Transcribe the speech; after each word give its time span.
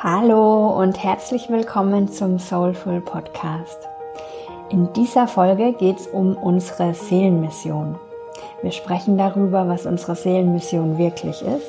Hallo 0.00 0.80
und 0.80 1.02
herzlich 1.02 1.50
willkommen 1.50 2.06
zum 2.06 2.38
Soulful 2.38 3.00
Podcast. 3.00 3.88
In 4.70 4.92
dieser 4.92 5.26
Folge 5.26 5.72
geht 5.72 5.98
es 5.98 6.06
um 6.06 6.36
unsere 6.36 6.94
Seelenmission. 6.94 7.98
Wir 8.62 8.70
sprechen 8.70 9.18
darüber, 9.18 9.66
was 9.66 9.86
unsere 9.86 10.14
Seelenmission 10.14 10.98
wirklich 10.98 11.42
ist, 11.42 11.66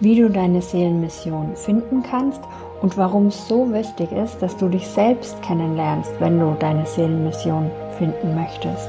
wie 0.00 0.18
du 0.18 0.30
deine 0.30 0.62
Seelenmission 0.62 1.54
finden 1.56 2.02
kannst 2.02 2.40
und 2.80 2.96
warum 2.96 3.26
es 3.26 3.46
so 3.46 3.70
wichtig 3.70 4.12
ist, 4.12 4.40
dass 4.40 4.56
du 4.56 4.70
dich 4.70 4.88
selbst 4.88 5.42
kennenlernst, 5.42 6.12
wenn 6.18 6.40
du 6.40 6.56
deine 6.58 6.86
Seelenmission 6.86 7.70
finden 7.98 8.34
möchtest. 8.34 8.88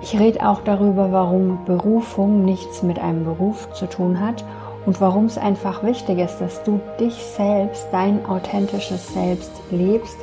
Ich 0.00 0.18
rede 0.18 0.48
auch 0.48 0.62
darüber, 0.62 1.12
warum 1.12 1.62
Berufung 1.66 2.46
nichts 2.46 2.82
mit 2.82 2.98
einem 2.98 3.24
Beruf 3.24 3.70
zu 3.74 3.84
tun 3.84 4.18
hat 4.18 4.42
und 4.86 5.00
warum 5.00 5.26
es 5.26 5.38
einfach 5.38 5.82
wichtig 5.82 6.18
ist, 6.18 6.38
dass 6.38 6.62
du 6.62 6.80
dich 6.98 7.14
selbst, 7.14 7.88
dein 7.92 8.24
authentisches 8.26 9.12
Selbst 9.12 9.52
lebst 9.70 10.18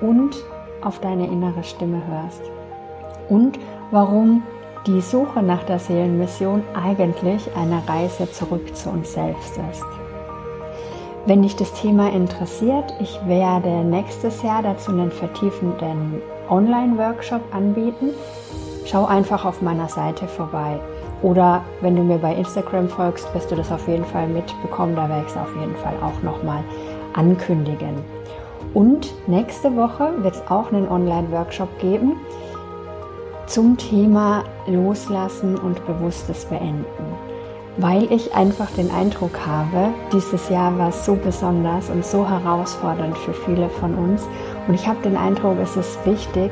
und 0.00 0.36
auf 0.82 0.98
deine 1.00 1.26
innere 1.26 1.62
Stimme 1.62 2.02
hörst. 2.08 2.42
Und 3.28 3.58
warum 3.90 4.42
die 4.86 5.00
Suche 5.00 5.42
nach 5.42 5.62
der 5.62 5.78
Seelenmission 5.78 6.64
eigentlich 6.74 7.48
eine 7.56 7.82
Reise 7.86 8.30
zurück 8.30 8.74
zu 8.74 8.90
uns 8.90 9.12
selbst 9.12 9.56
ist. 9.70 9.84
Wenn 11.24 11.42
dich 11.42 11.54
das 11.54 11.72
Thema 11.74 12.10
interessiert, 12.10 12.92
ich 12.98 13.20
werde 13.26 13.84
nächstes 13.84 14.42
Jahr 14.42 14.62
dazu 14.62 14.90
einen 14.90 15.12
vertiefenden 15.12 16.20
Online-Workshop 16.50 17.42
anbieten. 17.54 18.10
Schau 18.86 19.06
einfach 19.06 19.44
auf 19.44 19.62
meiner 19.62 19.88
Seite 19.88 20.26
vorbei. 20.26 20.80
Oder 21.22 21.62
wenn 21.80 21.94
du 21.94 22.02
mir 22.02 22.18
bei 22.18 22.34
Instagram 22.34 22.88
folgst, 22.88 23.32
wirst 23.34 23.50
du 23.50 23.54
das 23.54 23.70
auf 23.70 23.86
jeden 23.86 24.04
Fall 24.04 24.26
mitbekommen. 24.26 24.96
Da 24.96 25.08
werde 25.08 25.24
ich 25.24 25.32
es 25.32 25.36
auf 25.36 25.54
jeden 25.58 25.76
Fall 25.76 25.94
auch 26.02 26.22
nochmal 26.22 26.62
ankündigen. 27.14 27.94
Und 28.74 29.12
nächste 29.28 29.74
Woche 29.76 30.10
wird 30.18 30.34
es 30.34 30.42
auch 30.48 30.72
einen 30.72 30.88
Online-Workshop 30.88 31.78
geben 31.78 32.16
zum 33.46 33.76
Thema 33.76 34.44
Loslassen 34.66 35.58
und 35.58 35.84
bewusstes 35.86 36.46
Beenden. 36.46 36.86
Weil 37.76 38.10
ich 38.10 38.34
einfach 38.34 38.70
den 38.70 38.90
Eindruck 38.90 39.46
habe, 39.46 39.90
dieses 40.12 40.48
Jahr 40.48 40.76
war 40.78 40.92
so 40.92 41.14
besonders 41.14 41.90
und 41.90 42.04
so 42.04 42.28
herausfordernd 42.28 43.16
für 43.18 43.32
viele 43.32 43.68
von 43.68 43.94
uns. 43.94 44.26
Und 44.66 44.74
ich 44.74 44.86
habe 44.86 45.02
den 45.02 45.16
Eindruck, 45.16 45.56
es 45.62 45.76
ist 45.76 46.04
wichtig, 46.06 46.50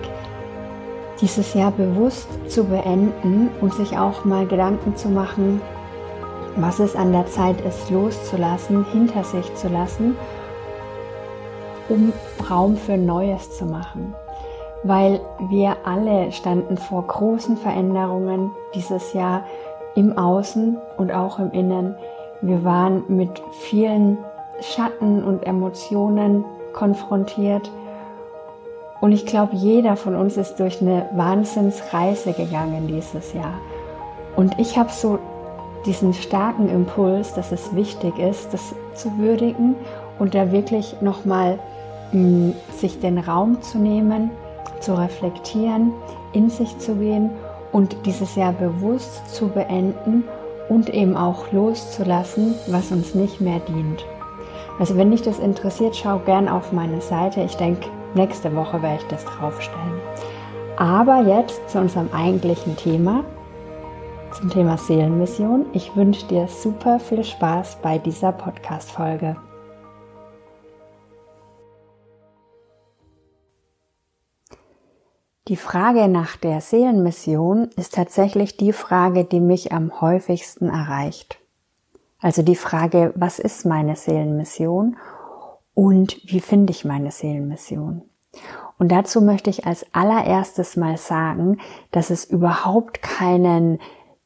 dieses 1.21 1.55
Jahr 1.55 1.71
bewusst 1.71 2.29
zu 2.51 2.65
beenden 2.65 3.51
und 3.61 3.75
sich 3.75 3.99
auch 3.99 4.25
mal 4.25 4.47
Gedanken 4.47 4.97
zu 4.97 5.09
machen, 5.09 5.61
was 6.57 6.79
es 6.79 6.97
an 6.97 7.13
der 7.13 7.27
Zeit 7.27 7.61
ist, 7.61 7.91
loszulassen, 7.91 8.85
hinter 8.93 9.25
sich 9.25 9.55
zu 9.55 9.69
lassen, 9.69 10.17
um 11.89 12.13
Raum 12.49 12.77
für 12.77 12.97
Neues 12.97 13.57
zu 13.57 13.67
machen. 13.67 14.15
Weil 14.83 15.21
wir 15.51 15.77
alle 15.85 16.33
standen 16.33 16.79
vor 16.79 17.07
großen 17.07 17.57
Veränderungen 17.59 18.51
dieses 18.75 19.13
Jahr 19.13 19.45
im 19.95 20.17
Außen 20.17 20.79
und 20.97 21.13
auch 21.13 21.39
im 21.39 21.51
Innen. 21.53 21.95
Wir 22.41 22.65
waren 22.65 23.05
mit 23.09 23.43
vielen 23.61 24.19
Schatten 24.61 25.23
und 25.23 25.47
Emotionen 25.47 26.45
konfrontiert 26.73 27.71
und 29.01 29.13
ich 29.13 29.25
glaube, 29.25 29.57
jeder 29.57 29.97
von 29.97 30.15
uns 30.15 30.37
ist 30.37 30.61
durch 30.61 30.81
eine 30.83 31.09
Wahnsinnsreise 31.13 32.33
gegangen 32.33 32.87
dieses 32.87 33.33
Jahr. 33.33 33.55
Und 34.37 34.59
ich 34.59 34.77
habe 34.77 34.91
so 34.91 35.19
diesen 35.87 36.13
starken 36.13 36.69
Impuls, 36.69 37.33
dass 37.35 37.53
es 37.53 37.75
wichtig 37.75 38.19
ist, 38.19 38.53
das 38.53 38.75
zu 38.95 39.17
würdigen 39.17 39.75
und 40.19 40.35
da 40.35 40.53
wirklich 40.53 41.01
nochmal 41.01 41.59
mm, 42.13 42.51
sich 42.77 43.01
den 43.01 43.19
Raum 43.19 43.63
zu 43.63 43.79
nehmen, 43.79 44.31
zu 44.81 44.95
reflektieren, 44.95 45.93
in 46.33 46.51
sich 46.51 46.79
zu 46.79 46.95
gehen 46.97 47.31
und 47.73 47.97
dieses 48.05 48.37
Jahr 48.37 48.53
bewusst 48.53 49.35
zu 49.35 49.49
beenden 49.49 50.25
und 50.69 50.91
eben 50.91 51.17
auch 51.17 51.51
loszulassen, 51.53 52.55
was 52.67 52.93
uns 52.93 53.15
nicht 53.15 53.41
mehr 53.41 53.61
dient. 53.61 54.05
Also 54.79 54.97
wenn 54.97 55.11
dich 55.11 55.23
das 55.23 55.39
interessiert, 55.39 55.97
schau 55.97 56.19
gern 56.19 56.49
auf 56.49 56.73
meine 56.73 57.01
Seite. 57.01 57.43
Ich 57.43 57.57
denke, 57.57 57.89
Nächste 58.15 58.55
Woche 58.57 58.83
werde 58.83 59.03
ich 59.03 59.09
das 59.09 59.25
draufstellen. 59.25 60.01
Aber 60.77 61.21
jetzt 61.21 61.71
zu 61.71 61.79
unserem 61.79 62.09
eigentlichen 62.13 62.77
Thema, 62.77 63.25
zum 64.33 64.51
Thema 64.51 64.77
Seelenmission. 64.77 65.67
Ich 65.73 65.95
wünsche 65.95 66.27
dir 66.27 66.49
super 66.49 66.99
viel 66.99 67.23
Spaß 67.23 67.79
bei 67.83 67.99
dieser 67.99 68.33
Podcast-Folge. 68.33 69.37
Die 75.47 75.57
Frage 75.57 76.09
nach 76.09 76.37
der 76.37 76.61
Seelenmission 76.61 77.71
ist 77.77 77.95
tatsächlich 77.95 78.57
die 78.57 78.73
Frage, 78.73 79.25
die 79.25 79.41
mich 79.41 79.73
am 79.73 80.01
häufigsten 80.01 80.69
erreicht. 80.69 81.39
Also 82.21 82.43
die 82.43 82.57
Frage, 82.57 83.13
was 83.17 83.39
ist 83.39 83.67
meine 83.67 83.97
Seelenmission 83.97 84.97
und 85.75 86.21
wie 86.25 86.41
finde 86.41 86.73
ich 86.73 86.85
meine 86.85 87.11
Seelenmission? 87.11 88.03
Und 88.79 88.93
dazu 88.93 89.21
möchte 89.21 89.51
ich 89.51 89.67
als 89.67 89.85
allererstes 89.93 90.77
mal 90.77 90.97
sagen, 90.97 91.59
dass 91.91 92.11
es 92.11 92.25
überhaupt 92.25 93.03
keinen 93.03 93.79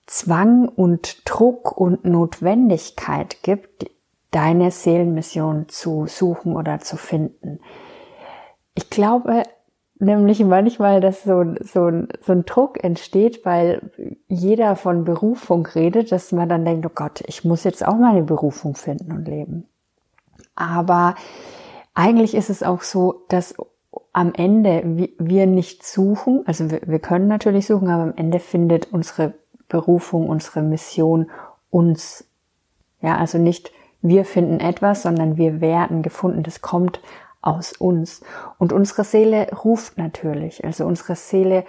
Zwang 0.07 0.69
und 0.69 1.23
Druck 1.25 1.77
und 1.77 2.05
Notwendigkeit 2.05 3.43
gibt, 3.43 3.91
deine 4.31 4.71
Seelenmission 4.71 5.69
zu 5.69 6.07
suchen 6.07 6.57
oder 6.57 6.81
zu 6.81 6.97
finden. 6.97 7.61
Ich 8.75 8.91
glaube 8.91 9.45
nämlich 9.99 10.45
manchmal, 10.45 11.01
dass 11.01 11.23
so, 11.23 11.45
so, 11.61 11.91
so 12.21 12.33
ein 12.33 12.45
Druck 12.45 12.83
entsteht, 12.83 13.45
weil 13.45 13.91
jeder 14.29 14.77
von 14.77 15.05
Berufung 15.05 15.67
redet, 15.67 16.13
dass 16.13 16.33
man 16.33 16.49
dann 16.49 16.65
denkt, 16.65 16.85
oh 16.87 16.93
Gott, 16.95 17.23
ich 17.27 17.45
muss 17.45 17.65
jetzt 17.65 17.87
auch 17.87 17.97
meine 17.97 18.23
Berufung 18.23 18.75
finden 18.75 19.13
und 19.13 19.27
leben. 19.27 19.69
Aber 20.55 21.15
eigentlich 21.95 22.35
ist 22.35 22.51
es 22.51 22.63
auch 22.63 22.83
so, 22.83 23.25
dass 23.29 23.55
am 24.13 24.33
Ende 24.35 24.83
wir 25.19 25.47
nicht 25.47 25.85
suchen, 25.85 26.43
also 26.47 26.71
wir, 26.71 26.99
können 26.99 27.27
natürlich 27.27 27.67
suchen, 27.67 27.89
aber 27.89 28.05
am 28.05 28.15
Ende 28.17 28.39
findet 28.39 28.93
unsere 28.93 29.35
Berufung, 29.69 30.29
unsere 30.29 30.63
Mission 30.63 31.31
uns. 31.71 32.25
Ja, 33.01 33.17
also 33.17 33.39
nicht 33.39 33.73
wir 34.05 34.27
finden 34.27 34.61
etwas, 34.61 35.03
sondern 35.03 35.39
wir 35.39 35.63
werden 35.63 36.03
gefunden. 36.03 36.43
Das 36.43 36.61
kommt 36.61 37.01
aus 37.41 37.73
uns. 37.73 38.21
Und 38.59 38.73
unsere 38.73 39.03
Seele 39.03 39.49
ruft 39.65 39.97
natürlich. 39.97 40.65
Also 40.65 40.85
unsere 40.85 41.17
Seele 41.17 41.65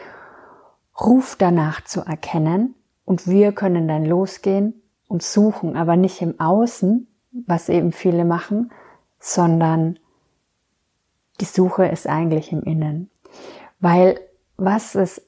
ruft 1.00 1.42
danach 1.42 1.84
zu 1.86 2.02
erkennen 2.02 2.76
und 3.06 3.28
wir 3.28 3.54
können 3.54 3.88
dann 3.88 4.06
losgehen 4.06 4.82
und 5.08 5.24
suchen, 5.24 5.78
aber 5.78 5.96
nicht 5.96 6.22
im 6.22 6.40
Außen, 6.40 7.08
was 7.46 7.70
eben 7.70 7.92
viele 7.92 8.26
machen, 8.26 8.72
sondern 9.20 10.00
die 11.42 11.46
Suche 11.46 11.86
ist 11.86 12.08
eigentlich 12.08 12.52
im 12.52 12.64
Innen. 12.64 13.10
Weil 13.80 14.20
was 14.58 14.96
es 14.96 15.22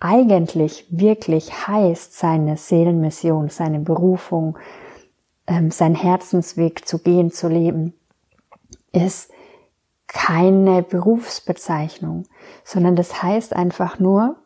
eigentlich 0.00 0.86
wirklich 0.90 1.66
heißt, 1.66 2.16
seine 2.16 2.56
Seelenmission, 2.56 3.48
seine 3.48 3.80
Berufung, 3.80 4.56
ähm, 5.48 5.72
sein 5.72 5.96
Herzensweg 5.96 6.86
zu 6.86 7.00
gehen, 7.00 7.32
zu 7.32 7.48
leben, 7.48 7.94
ist 8.92 9.32
keine 10.06 10.82
Berufsbezeichnung, 10.82 12.24
sondern 12.64 12.94
das 12.94 13.22
heißt 13.22 13.54
einfach 13.54 13.98
nur, 13.98 14.36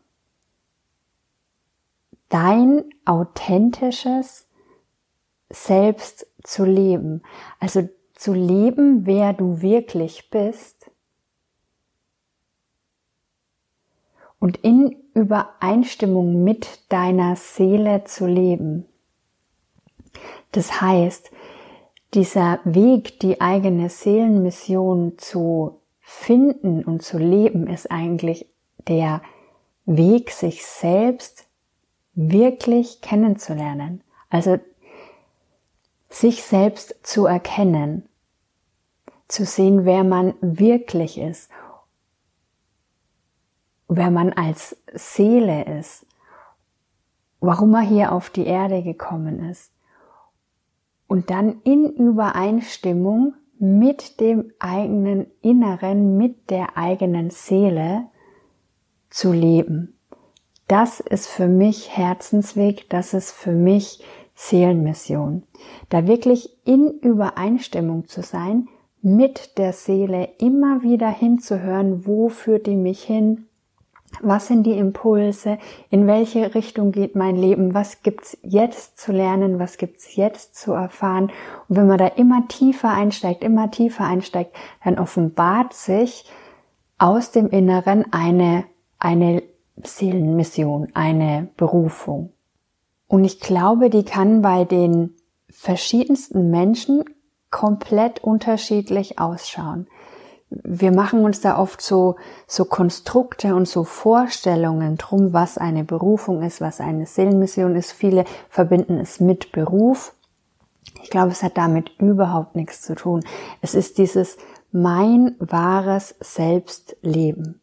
dein 2.30 2.84
authentisches 3.04 4.48
Selbst 5.52 6.26
zu 6.42 6.64
leben. 6.64 7.22
Also 7.60 7.88
zu 8.14 8.32
leben, 8.32 9.06
wer 9.06 9.32
du 9.32 9.62
wirklich 9.62 10.30
bist 10.30 10.90
und 14.38 14.56
in 14.58 14.96
Übereinstimmung 15.14 16.42
mit 16.42 16.90
deiner 16.90 17.36
Seele 17.36 18.04
zu 18.04 18.26
leben. 18.26 18.86
Das 20.52 20.80
heißt, 20.80 21.30
dieser 22.14 22.60
Weg, 22.64 23.20
die 23.20 23.40
eigene 23.40 23.88
Seelenmission 23.88 25.16
zu 25.16 25.80
finden 26.00 26.84
und 26.84 27.02
zu 27.02 27.18
leben, 27.18 27.68
ist 27.68 27.90
eigentlich 27.90 28.46
der 28.88 29.22
Weg, 29.86 30.30
sich 30.30 30.64
selbst 30.64 31.46
wirklich 32.14 33.00
kennenzulernen. 33.00 34.02
Also 34.28 34.58
sich 36.12 36.44
selbst 36.44 36.94
zu 37.02 37.26
erkennen. 37.26 38.08
Zu 39.28 39.44
sehen, 39.44 39.84
wer 39.84 40.04
man 40.04 40.34
wirklich 40.40 41.18
ist, 41.18 41.50
wer 43.88 44.10
man 44.10 44.32
als 44.32 44.76
Seele 44.92 45.78
ist, 45.78 46.06
warum 47.40 47.74
er 47.74 47.80
hier 47.80 48.12
auf 48.12 48.28
die 48.28 48.46
Erde 48.46 48.82
gekommen 48.82 49.48
ist. 49.48 49.72
Und 51.06 51.30
dann 51.30 51.62
in 51.62 51.90
Übereinstimmung 51.94 53.34
mit 53.58 54.20
dem 54.20 54.52
eigenen 54.58 55.26
Inneren, 55.40 56.18
mit 56.18 56.50
der 56.50 56.76
eigenen 56.76 57.30
Seele 57.30 58.08
zu 59.08 59.32
leben. 59.32 59.98
Das 60.68 61.00
ist 61.00 61.28
für 61.28 61.48
mich 61.48 61.96
Herzensweg, 61.96 62.88
das 62.90 63.14
ist 63.14 63.32
für 63.32 63.52
mich 63.52 64.02
Seelenmission. 64.34 65.42
Da 65.88 66.06
wirklich 66.06 66.50
in 66.64 66.90
Übereinstimmung 67.00 68.06
zu 68.08 68.22
sein, 68.22 68.68
mit 69.02 69.58
der 69.58 69.72
Seele 69.72 70.28
immer 70.38 70.82
wieder 70.82 71.08
hinzuhören, 71.08 72.06
wo 72.06 72.28
führt 72.28 72.66
die 72.66 72.76
mich 72.76 73.02
hin, 73.02 73.46
was 74.20 74.46
sind 74.46 74.64
die 74.64 74.76
Impulse, 74.76 75.58
in 75.90 76.06
welche 76.06 76.54
Richtung 76.54 76.92
geht 76.92 77.16
mein 77.16 77.36
Leben, 77.36 77.74
was 77.74 78.02
gibt's 78.02 78.36
jetzt 78.42 78.98
zu 78.98 79.12
lernen, 79.12 79.58
was 79.58 79.78
gibt's 79.78 80.16
jetzt 80.16 80.54
zu 80.54 80.72
erfahren. 80.72 81.32
Und 81.68 81.76
wenn 81.76 81.86
man 81.86 81.98
da 81.98 82.06
immer 82.08 82.46
tiefer 82.48 82.90
einsteigt, 82.90 83.42
immer 83.42 83.70
tiefer 83.70 84.04
einsteigt, 84.04 84.54
dann 84.84 84.98
offenbart 84.98 85.72
sich 85.72 86.30
aus 86.98 87.30
dem 87.30 87.48
Inneren 87.48 88.12
eine, 88.12 88.64
eine 88.98 89.42
Seelenmission, 89.82 90.88
eine 90.94 91.48
Berufung. 91.56 92.32
Und 93.12 93.26
ich 93.26 93.40
glaube, 93.40 93.90
die 93.90 94.04
kann 94.04 94.40
bei 94.40 94.64
den 94.64 95.14
verschiedensten 95.50 96.50
Menschen 96.50 97.04
komplett 97.50 98.24
unterschiedlich 98.24 99.18
ausschauen. 99.18 99.86
Wir 100.48 100.92
machen 100.92 101.22
uns 101.22 101.42
da 101.42 101.58
oft 101.58 101.82
so, 101.82 102.16
so 102.46 102.64
Konstrukte 102.64 103.54
und 103.54 103.68
so 103.68 103.84
Vorstellungen 103.84 104.96
drum, 104.96 105.34
was 105.34 105.58
eine 105.58 105.84
Berufung 105.84 106.40
ist, 106.40 106.62
was 106.62 106.80
eine 106.80 107.04
Seelenmission 107.04 107.76
ist. 107.76 107.92
Viele 107.92 108.24
verbinden 108.48 108.98
es 108.98 109.20
mit 109.20 109.52
Beruf. 109.52 110.14
Ich 111.02 111.10
glaube, 111.10 111.32
es 111.32 111.42
hat 111.42 111.58
damit 111.58 111.90
überhaupt 111.98 112.56
nichts 112.56 112.80
zu 112.80 112.94
tun. 112.94 113.22
Es 113.60 113.74
ist 113.74 113.98
dieses 113.98 114.38
mein 114.70 115.36
wahres 115.38 116.14
Selbstleben. 116.20 117.60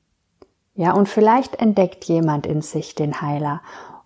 Ja, 0.75 0.93
und 0.93 1.09
vielleicht 1.09 1.55
entdeckt 1.55 2.05
jemand 2.05 2.45
in 2.45 2.61
sich 2.61 2.93
den 2.93 3.19
Heiler 3.19 3.61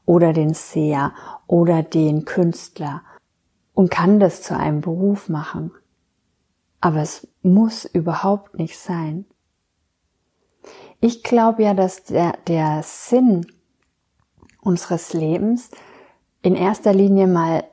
oder 0.05 0.33
den 0.33 0.53
Seher 0.53 1.13
oder 1.53 1.83
den 1.83 2.25
Künstler 2.25 3.03
und 3.75 3.91
kann 3.91 4.19
das 4.19 4.41
zu 4.41 4.57
einem 4.57 4.81
Beruf 4.81 5.29
machen. 5.29 5.71
Aber 6.81 7.03
es 7.03 7.27
muss 7.43 7.85
überhaupt 7.85 8.57
nicht 8.57 8.75
sein. 8.75 9.25
Ich 10.99 11.21
glaube 11.21 11.61
ja, 11.61 11.75
dass 11.75 12.05
der, 12.05 12.33
der 12.47 12.81
Sinn 12.81 13.45
unseres 14.61 15.13
Lebens 15.13 15.69
in 16.41 16.55
erster 16.55 16.91
Linie 16.91 17.27
mal 17.27 17.65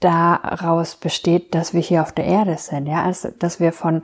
daraus 0.00 0.96
besteht, 0.96 1.54
dass 1.54 1.72
wir 1.72 1.80
hier 1.80 2.02
auf 2.02 2.12
der 2.12 2.26
Erde 2.26 2.58
sind, 2.58 2.86
ja, 2.86 3.02
also, 3.02 3.30
dass 3.30 3.60
wir 3.60 3.72
von, 3.72 4.02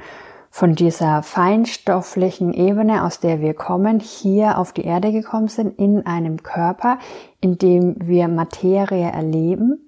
von 0.51 0.75
dieser 0.75 1.23
feinstofflichen 1.23 2.53
Ebene, 2.53 3.05
aus 3.05 3.21
der 3.21 3.41
wir 3.41 3.55
kommen, 3.55 4.01
hier 4.01 4.59
auf 4.59 4.73
die 4.73 4.85
Erde 4.85 5.13
gekommen 5.13 5.49
sind, 5.49 5.79
in 5.79 6.07
einem 6.07 6.43
Körper, 6.43 6.99
in 7.41 7.59
dem 7.59 7.97
wir 7.99 8.29
Materie 8.29 9.11
erleben 9.11 9.87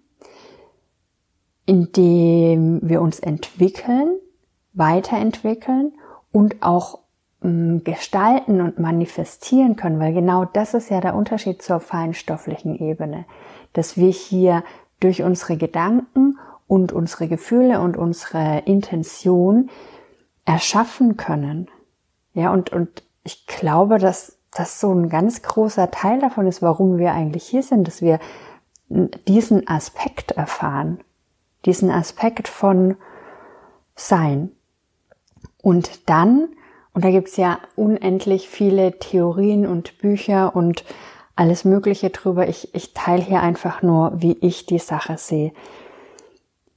indem 1.68 2.80
wir 2.82 3.02
uns 3.02 3.20
entwickeln, 3.20 4.18
weiterentwickeln 4.72 5.92
und 6.32 6.62
auch 6.62 7.00
ähm, 7.44 7.84
gestalten 7.84 8.62
und 8.62 8.78
manifestieren 8.78 9.76
können, 9.76 10.00
weil 10.00 10.14
genau 10.14 10.46
das 10.46 10.72
ist 10.72 10.88
ja 10.88 11.02
der 11.02 11.14
Unterschied 11.14 11.60
zur 11.60 11.80
feinstofflichen 11.80 12.74
Ebene, 12.74 13.26
dass 13.74 13.98
wir 13.98 14.08
hier 14.08 14.64
durch 14.98 15.22
unsere 15.22 15.58
Gedanken 15.58 16.38
und 16.66 16.92
unsere 16.92 17.28
Gefühle 17.28 17.82
und 17.82 17.98
unsere 17.98 18.60
Intention 18.64 19.68
erschaffen 20.48 21.16
können. 21.16 21.68
Ja, 22.34 22.52
und, 22.52 22.70
und 22.70 23.02
ich 23.22 23.46
glaube, 23.46 23.98
dass 23.98 24.38
das 24.50 24.80
so 24.80 24.92
ein 24.92 25.08
ganz 25.08 25.42
großer 25.42 25.90
Teil 25.90 26.20
davon 26.20 26.46
ist, 26.46 26.62
warum 26.62 26.98
wir 26.98 27.12
eigentlich 27.12 27.46
hier 27.46 27.62
sind, 27.62 27.86
dass 27.86 28.02
wir 28.02 28.18
diesen 28.88 29.68
Aspekt 29.68 30.32
erfahren 30.32 30.98
diesen 31.64 31.90
Aspekt 31.90 32.48
von 32.48 32.96
Sein. 33.94 34.50
Und 35.62 36.08
dann, 36.08 36.48
und 36.92 37.04
da 37.04 37.10
gibt's 37.10 37.36
ja 37.36 37.58
unendlich 37.76 38.48
viele 38.48 38.98
Theorien 38.98 39.66
und 39.66 39.98
Bücher 39.98 40.54
und 40.54 40.84
alles 41.36 41.64
Mögliche 41.64 42.10
drüber. 42.10 42.48
Ich, 42.48 42.74
ich 42.74 42.94
teile 42.94 43.22
hier 43.22 43.42
einfach 43.42 43.82
nur, 43.82 44.12
wie 44.16 44.36
ich 44.40 44.66
die 44.66 44.78
Sache 44.78 45.18
sehe. 45.18 45.52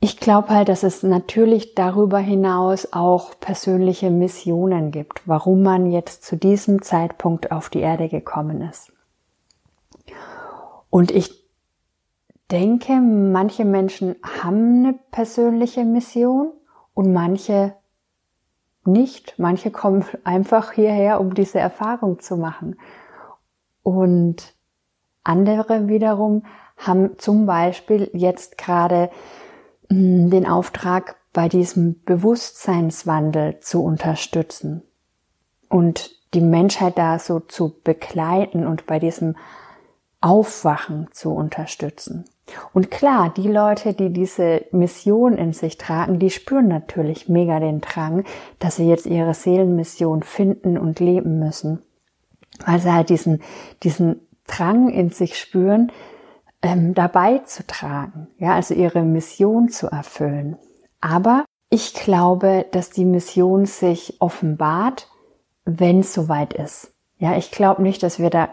Ich 0.03 0.19
glaube 0.19 0.49
halt, 0.49 0.67
dass 0.67 0.81
es 0.81 1.03
natürlich 1.03 1.75
darüber 1.75 2.17
hinaus 2.17 2.91
auch 2.91 3.39
persönliche 3.39 4.09
Missionen 4.09 4.89
gibt, 4.89 5.21
warum 5.27 5.61
man 5.61 5.91
jetzt 5.91 6.23
zu 6.23 6.35
diesem 6.35 6.81
Zeitpunkt 6.81 7.51
auf 7.51 7.69
die 7.69 7.81
Erde 7.81 8.09
gekommen 8.09 8.61
ist. 8.61 8.91
Und 10.89 11.11
ich 11.11 11.47
denke, 12.49 12.93
manche 12.93 13.63
Menschen 13.63 14.15
haben 14.23 14.79
eine 14.79 14.99
persönliche 15.11 15.85
Mission 15.85 16.51
und 16.95 17.13
manche 17.13 17.75
nicht. 18.85 19.35
Manche 19.37 19.69
kommen 19.81 20.03
einfach 20.23 20.71
hierher, 20.71 21.21
um 21.21 21.35
diese 21.35 21.59
Erfahrung 21.59 22.19
zu 22.19 22.37
machen. 22.37 22.75
Und 23.83 24.55
andere 25.23 25.87
wiederum 25.87 26.43
haben 26.75 27.19
zum 27.19 27.45
Beispiel 27.45 28.09
jetzt 28.13 28.57
gerade 28.57 29.11
den 29.91 30.47
Auftrag, 30.47 31.17
bei 31.33 31.47
diesem 31.47 32.01
Bewusstseinswandel 32.03 33.59
zu 33.59 33.83
unterstützen 33.83 34.83
und 35.69 36.11
die 36.33 36.41
Menschheit 36.41 36.97
da 36.97 37.19
so 37.19 37.39
zu 37.39 37.79
begleiten 37.83 38.65
und 38.67 38.85
bei 38.85 38.99
diesem 38.99 39.35
Aufwachen 40.19 41.07
zu 41.11 41.31
unterstützen. 41.31 42.25
Und 42.73 42.91
klar, 42.91 43.33
die 43.35 43.47
Leute, 43.47 43.93
die 43.93 44.11
diese 44.11 44.65
Mission 44.71 45.37
in 45.37 45.53
sich 45.53 45.77
tragen, 45.77 46.19
die 46.19 46.29
spüren 46.29 46.67
natürlich 46.67 47.29
mega 47.29 47.59
den 47.59 47.81
Drang, 47.81 48.25
dass 48.59 48.75
sie 48.75 48.87
jetzt 48.87 49.05
ihre 49.05 49.33
Seelenmission 49.33 50.21
finden 50.21 50.77
und 50.77 50.99
leben 50.99 51.39
müssen. 51.39 51.81
Weil 52.65 52.79
sie 52.79 52.91
halt 52.91 53.09
diesen, 53.09 53.41
diesen 53.83 54.27
Drang 54.47 54.89
in 54.89 55.09
sich 55.11 55.39
spüren, 55.39 55.91
ähm, 56.61 56.93
dabei 56.93 57.39
zu 57.39 57.65
tragen, 57.65 58.27
ja, 58.37 58.53
also 58.53 58.73
ihre 58.73 59.01
Mission 59.01 59.69
zu 59.69 59.87
erfüllen. 59.87 60.57
Aber 60.99 61.45
ich 61.69 61.93
glaube, 61.93 62.65
dass 62.71 62.89
die 62.89 63.05
Mission 63.05 63.65
sich 63.65 64.17
offenbart, 64.19 65.07
wenn 65.65 66.01
es 66.01 66.13
soweit 66.13 66.53
ist. 66.53 66.93
Ja, 67.17 67.37
ich 67.37 67.51
glaube 67.51 67.81
nicht, 67.81 68.03
dass 68.03 68.19
wir 68.19 68.29
da 68.29 68.49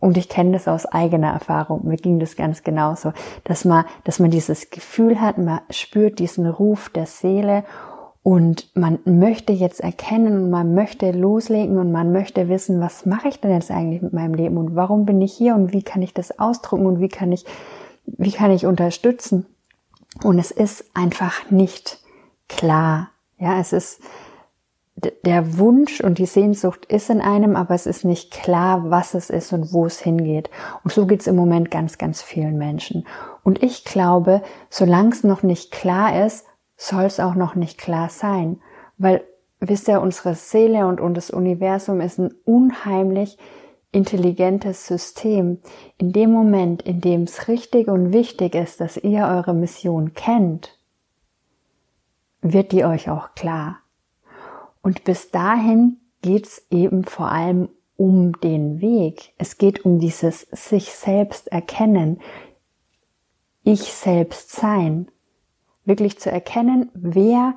und 0.00 0.16
ich 0.16 0.28
kenne 0.28 0.52
das 0.52 0.66
aus 0.66 0.86
eigener 0.86 1.32
Erfahrung, 1.32 1.86
mir 1.86 1.96
ging 1.96 2.18
das 2.18 2.36
ganz 2.36 2.62
genauso, 2.62 3.12
dass 3.44 3.64
man, 3.64 3.84
dass 4.04 4.18
man 4.18 4.30
dieses 4.30 4.70
Gefühl 4.70 5.20
hat, 5.20 5.36
man 5.36 5.60
spürt 5.70 6.18
diesen 6.20 6.46
Ruf 6.46 6.88
der 6.88 7.06
Seele 7.06 7.64
und 8.22 8.68
man 8.74 8.98
möchte 9.04 9.52
jetzt 9.52 9.80
erkennen 9.80 10.44
und 10.44 10.50
man 10.50 10.74
möchte 10.74 11.12
loslegen 11.12 11.78
und 11.78 11.92
man 11.92 12.12
möchte 12.12 12.48
wissen, 12.48 12.80
was 12.80 13.06
mache 13.06 13.28
ich 13.28 13.40
denn 13.40 13.52
jetzt 13.52 13.70
eigentlich 13.70 14.02
mit 14.02 14.12
meinem 14.12 14.34
Leben 14.34 14.58
und 14.58 14.76
warum 14.76 15.06
bin 15.06 15.20
ich 15.22 15.32
hier 15.32 15.54
und 15.54 15.72
wie 15.72 15.82
kann 15.82 16.02
ich 16.02 16.14
das 16.14 16.38
ausdrücken 16.38 16.86
und 16.86 17.00
wie 17.00 17.08
kann 17.08 17.32
ich, 17.32 17.44
wie 18.04 18.32
kann 18.32 18.50
ich 18.50 18.66
unterstützen? 18.66 19.46
Und 20.22 20.38
es 20.38 20.50
ist 20.50 20.84
einfach 20.94 21.50
nicht 21.50 22.00
klar. 22.48 23.10
Ja, 23.38 23.60
es 23.60 23.72
ist, 23.72 24.00
der 25.24 25.58
Wunsch 25.58 26.00
und 26.00 26.18
die 26.18 26.26
Sehnsucht 26.26 26.84
ist 26.86 27.08
in 27.10 27.20
einem, 27.20 27.54
aber 27.54 27.74
es 27.74 27.86
ist 27.86 28.04
nicht 28.04 28.32
klar, 28.32 28.90
was 28.90 29.14
es 29.14 29.30
ist 29.30 29.52
und 29.52 29.72
wo 29.72 29.86
es 29.86 30.00
hingeht. 30.00 30.50
Und 30.82 30.92
so 30.92 31.06
geht 31.06 31.20
es 31.20 31.26
im 31.28 31.36
Moment 31.36 31.70
ganz, 31.70 31.98
ganz 31.98 32.20
vielen 32.20 32.58
Menschen. 32.58 33.06
Und 33.44 33.62
ich 33.62 33.84
glaube, 33.84 34.42
solange 34.70 35.10
es 35.10 35.22
noch 35.22 35.42
nicht 35.42 35.70
klar 35.70 36.26
ist, 36.26 36.47
soll 36.78 37.04
es 37.04 37.20
auch 37.20 37.34
noch 37.34 37.56
nicht 37.56 37.76
klar 37.76 38.08
sein. 38.08 38.62
Weil, 38.96 39.22
wisst 39.60 39.88
ihr, 39.88 40.00
unsere 40.00 40.34
Seele 40.34 40.86
und, 40.86 41.14
das 41.14 41.30
Universum 41.30 42.00
ist 42.00 42.18
ein 42.18 42.32
unheimlich 42.46 43.36
intelligentes 43.92 44.86
System. 44.86 45.58
In 45.98 46.12
dem 46.12 46.30
Moment, 46.30 46.82
in 46.82 47.00
dem 47.00 47.24
es 47.24 47.48
richtig 47.48 47.88
und 47.88 48.12
wichtig 48.12 48.54
ist, 48.54 48.80
dass 48.80 48.96
ihr 48.96 49.24
eure 49.24 49.54
Mission 49.54 50.14
kennt, 50.14 50.78
wird 52.40 52.72
die 52.72 52.84
euch 52.84 53.10
auch 53.10 53.34
klar. 53.34 53.78
Und 54.80 55.04
bis 55.04 55.30
dahin 55.30 55.96
geht's 56.22 56.64
eben 56.70 57.04
vor 57.04 57.30
allem 57.30 57.68
um 57.96 58.40
den 58.40 58.80
Weg. 58.80 59.32
Es 59.38 59.58
geht 59.58 59.84
um 59.84 59.98
dieses 59.98 60.42
sich 60.52 60.92
selbst 60.92 61.48
erkennen, 61.48 62.20
ich 63.64 63.92
selbst 63.92 64.52
sein. 64.52 65.10
Wirklich 65.88 66.18
zu 66.20 66.30
erkennen, 66.30 66.90
wer 66.92 67.54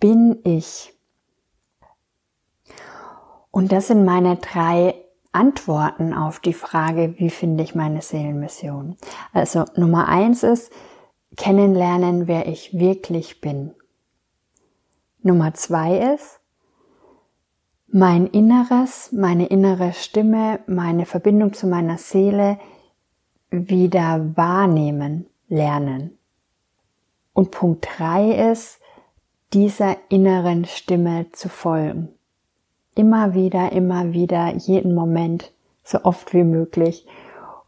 bin 0.00 0.38
ich? 0.44 0.94
Und 3.50 3.70
das 3.70 3.88
sind 3.88 4.06
meine 4.06 4.36
drei 4.36 4.94
Antworten 5.30 6.14
auf 6.14 6.40
die 6.40 6.54
Frage, 6.54 7.16
wie 7.18 7.28
finde 7.28 7.62
ich 7.62 7.74
meine 7.74 8.00
Seelenmission? 8.00 8.96
Also 9.34 9.66
Nummer 9.76 10.08
eins 10.08 10.42
ist, 10.42 10.72
kennenlernen, 11.36 12.28
wer 12.28 12.48
ich 12.48 12.78
wirklich 12.78 13.42
bin. 13.42 13.74
Nummer 15.20 15.52
zwei 15.52 16.14
ist, 16.14 16.40
mein 17.88 18.26
Inneres, 18.26 19.12
meine 19.12 19.48
innere 19.48 19.92
Stimme, 19.92 20.60
meine 20.66 21.04
Verbindung 21.04 21.52
zu 21.52 21.66
meiner 21.66 21.98
Seele 21.98 22.58
wieder 23.50 24.34
wahrnehmen, 24.34 25.26
lernen. 25.48 26.18
Und 27.34 27.50
Punkt 27.50 27.86
drei 27.98 28.50
ist, 28.50 28.80
dieser 29.52 29.96
inneren 30.08 30.64
Stimme 30.64 31.26
zu 31.32 31.48
folgen. 31.48 32.08
Immer 32.94 33.34
wieder, 33.34 33.72
immer 33.72 34.12
wieder, 34.12 34.54
jeden 34.54 34.94
Moment, 34.94 35.52
so 35.82 36.02
oft 36.04 36.32
wie 36.32 36.44
möglich. 36.44 37.06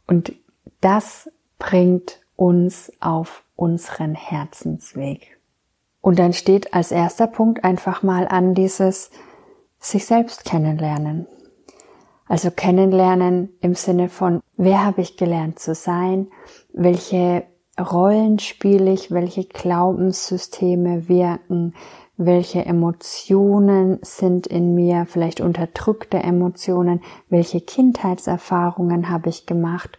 Und 0.07 0.33
das 0.81 1.31
bringt 1.59 2.21
uns 2.37 2.93
auf 3.01 3.43
unseren 3.57 4.15
Herzensweg. 4.15 5.39
Und 6.01 6.19
dann 6.19 6.33
steht 6.33 6.73
als 6.73 6.93
erster 6.93 7.27
Punkt 7.27 7.65
einfach 7.65 8.03
mal 8.03 8.29
an 8.29 8.55
dieses 8.55 9.11
sich 9.81 10.07
selbst 10.07 10.45
kennenlernen. 10.45 11.27
Also 12.29 12.51
kennenlernen 12.51 13.51
im 13.61 13.75
Sinne 13.75 14.09
von, 14.09 14.41
wer 14.57 14.85
habe 14.85 15.01
ich 15.01 15.17
gelernt 15.17 15.59
zu 15.59 15.75
sein, 15.75 16.29
welche 16.73 17.45
Rollen 17.79 18.39
spiele 18.39 18.93
ich, 18.93 19.11
welche 19.11 19.45
Glaubenssysteme 19.45 21.09
wirken, 21.09 21.75
welche 22.17 22.65
Emotionen 22.65 23.99
sind 24.01 24.47
in 24.47 24.75
mir, 24.75 25.05
vielleicht 25.07 25.43
unterdrückte 25.43 26.19
Emotionen, 26.19 27.03
welche 27.29 27.61
Kindheitserfahrungen 27.61 29.11
habe 29.11 29.29
ich 29.29 29.45
gemacht, 29.45 29.99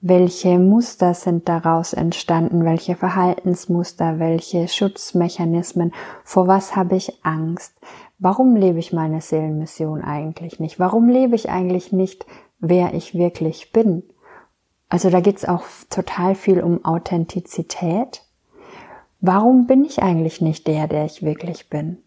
welche 0.00 0.60
Muster 0.60 1.14
sind 1.14 1.48
daraus 1.48 1.92
entstanden, 1.92 2.64
welche 2.64 2.94
Verhaltensmuster, 2.94 4.20
welche 4.20 4.68
Schutzmechanismen, 4.68 5.92
vor 6.22 6.46
was 6.46 6.76
habe 6.76 6.94
ich 6.94 7.24
Angst, 7.24 7.74
warum 8.20 8.54
lebe 8.54 8.78
ich 8.78 8.92
meine 8.92 9.20
Seelenmission 9.20 10.02
eigentlich 10.02 10.60
nicht, 10.60 10.78
warum 10.78 11.08
lebe 11.08 11.34
ich 11.34 11.50
eigentlich 11.50 11.90
nicht, 11.92 12.24
wer 12.60 12.94
ich 12.94 13.14
wirklich 13.14 13.72
bin. 13.72 14.04
Also 14.88 15.10
da 15.10 15.20
geht's 15.20 15.44
auch 15.44 15.64
total 15.90 16.34
viel 16.34 16.60
um 16.60 16.84
Authentizität 16.84 18.22
Warum 19.20 19.66
bin 19.66 19.84
ich 19.84 20.02
eigentlich 20.02 20.40
nicht 20.40 20.66
der, 20.66 20.86
der 20.88 21.04
ich 21.04 21.22
wirklich 21.22 21.68
bin? 21.70 21.98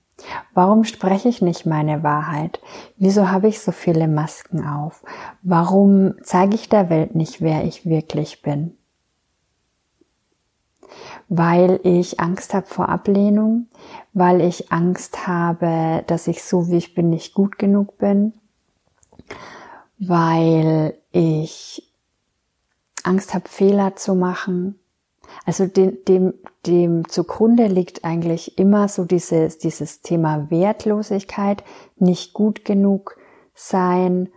Warum 0.53 0.83
spreche 0.83 1.29
ich 1.29 1.41
nicht 1.41 1.65
meine 1.65 2.03
Wahrheit? 2.03 2.61
Wieso 2.97 3.29
habe 3.29 3.47
ich 3.47 3.61
so 3.61 3.71
viele 3.71 4.07
Masken 4.07 4.65
auf? 4.65 5.03
Warum 5.41 6.15
zeige 6.23 6.55
ich 6.55 6.69
der 6.69 6.89
Welt 6.89 7.15
nicht, 7.15 7.41
wer 7.41 7.63
ich 7.63 7.85
wirklich 7.85 8.41
bin? 8.41 8.77
Weil 11.29 11.79
ich 11.83 12.19
Angst 12.19 12.53
habe 12.53 12.65
vor 12.65 12.89
Ablehnung, 12.89 13.67
weil 14.13 14.41
ich 14.41 14.71
Angst 14.71 15.27
habe, 15.27 16.03
dass 16.07 16.27
ich 16.27 16.43
so 16.43 16.69
wie 16.69 16.77
ich 16.77 16.95
bin 16.95 17.09
nicht 17.09 17.33
gut 17.33 17.57
genug 17.59 17.97
bin, 17.97 18.33
weil 19.99 20.95
ich 21.11 21.88
Angst 23.09 23.33
habe, 23.33 23.49
Fehler 23.49 23.95
zu 23.95 24.15
machen, 24.15 24.79
also 25.45 25.65
dem, 25.65 25.97
dem, 26.07 26.33
dem 26.65 27.07
zugrunde 27.07 27.67
liegt 27.67 28.03
eigentlich 28.03 28.57
immer 28.57 28.87
so 28.87 29.05
dieses, 29.05 29.57
dieses 29.57 30.01
Thema 30.01 30.49
Wertlosigkeit, 30.49 31.63
nicht 31.97 32.33
gut 32.33 32.65
genug 32.65 33.17
sein, 33.53 34.29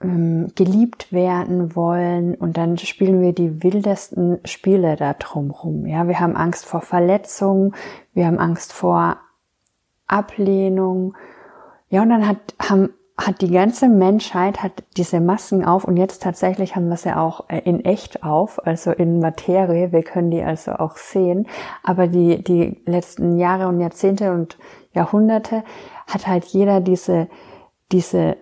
ähm, 0.00 0.48
geliebt 0.54 1.12
werden 1.12 1.74
wollen 1.74 2.34
und 2.34 2.56
dann 2.56 2.76
spielen 2.78 3.22
wir 3.22 3.32
die 3.32 3.62
wildesten 3.62 4.38
Spiele 4.44 4.96
da 4.96 5.14
drumrum. 5.14 5.86
Ja, 5.86 6.06
wir 6.06 6.20
haben 6.20 6.36
Angst 6.36 6.66
vor 6.66 6.82
Verletzung, 6.82 7.74
wir 8.12 8.26
haben 8.26 8.38
Angst 8.38 8.72
vor 8.72 9.18
Ablehnung. 10.06 11.14
Ja, 11.88 12.02
und 12.02 12.10
dann 12.10 12.28
hat, 12.28 12.38
haben 12.60 12.90
hat 13.18 13.40
die 13.40 13.50
ganze 13.50 13.88
Menschheit 13.88 14.62
hat 14.62 14.84
diese 14.96 15.20
Masken 15.20 15.64
auf 15.64 15.84
und 15.84 15.96
jetzt 15.96 16.22
tatsächlich 16.22 16.76
haben 16.76 16.88
wir 16.88 16.98
sie 16.98 17.16
auch 17.16 17.48
äh, 17.48 17.60
in 17.64 17.84
echt 17.84 18.22
auf, 18.22 18.64
also 18.66 18.90
in 18.90 19.20
Materie. 19.20 19.90
Wir 19.90 20.02
können 20.02 20.30
die 20.30 20.42
also 20.42 20.72
auch 20.72 20.96
sehen. 20.96 21.48
Aber 21.82 22.08
die, 22.08 22.42
die 22.44 22.82
letzten 22.84 23.38
Jahre 23.38 23.68
und 23.68 23.80
Jahrzehnte 23.80 24.32
und 24.32 24.58
Jahrhunderte 24.92 25.64
hat 26.06 26.26
halt 26.26 26.44
jeder 26.44 26.80
diese, 26.80 27.28
diese 27.90 28.36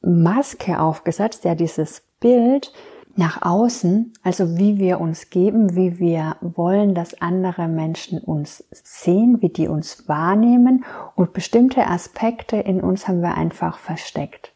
Maske 0.00 0.80
aufgesetzt, 0.80 1.44
ja, 1.44 1.54
dieses 1.54 2.02
Bild, 2.18 2.72
nach 3.18 3.42
außen, 3.42 4.12
also 4.22 4.58
wie 4.58 4.78
wir 4.78 5.00
uns 5.00 5.30
geben, 5.30 5.74
wie 5.74 5.98
wir 5.98 6.36
wollen, 6.40 6.94
dass 6.94 7.20
andere 7.20 7.66
Menschen 7.66 8.18
uns 8.18 8.64
sehen, 8.70 9.40
wie 9.40 9.48
die 9.48 9.68
uns 9.68 10.08
wahrnehmen 10.08 10.84
und 11.14 11.32
bestimmte 11.32 11.86
Aspekte 11.86 12.56
in 12.56 12.80
uns 12.80 13.08
haben 13.08 13.22
wir 13.22 13.34
einfach 13.34 13.78
versteckt. 13.78 14.52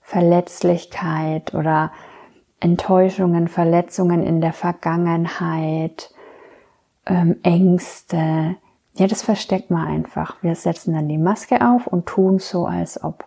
Verletzlichkeit 0.00 1.54
oder 1.54 1.92
Enttäuschungen, 2.58 3.46
Verletzungen 3.46 4.22
in 4.24 4.40
der 4.40 4.52
Vergangenheit, 4.52 6.12
ähm, 7.06 7.36
Ängste. 7.42 8.56
Ja, 8.94 9.06
das 9.06 9.22
versteckt 9.22 9.70
man 9.70 9.86
einfach. 9.86 10.42
Wir 10.42 10.56
setzen 10.56 10.94
dann 10.94 11.08
die 11.08 11.18
Maske 11.18 11.66
auf 11.66 11.86
und 11.86 12.06
tun 12.06 12.38
so, 12.38 12.66
als 12.66 13.02
ob. 13.02 13.24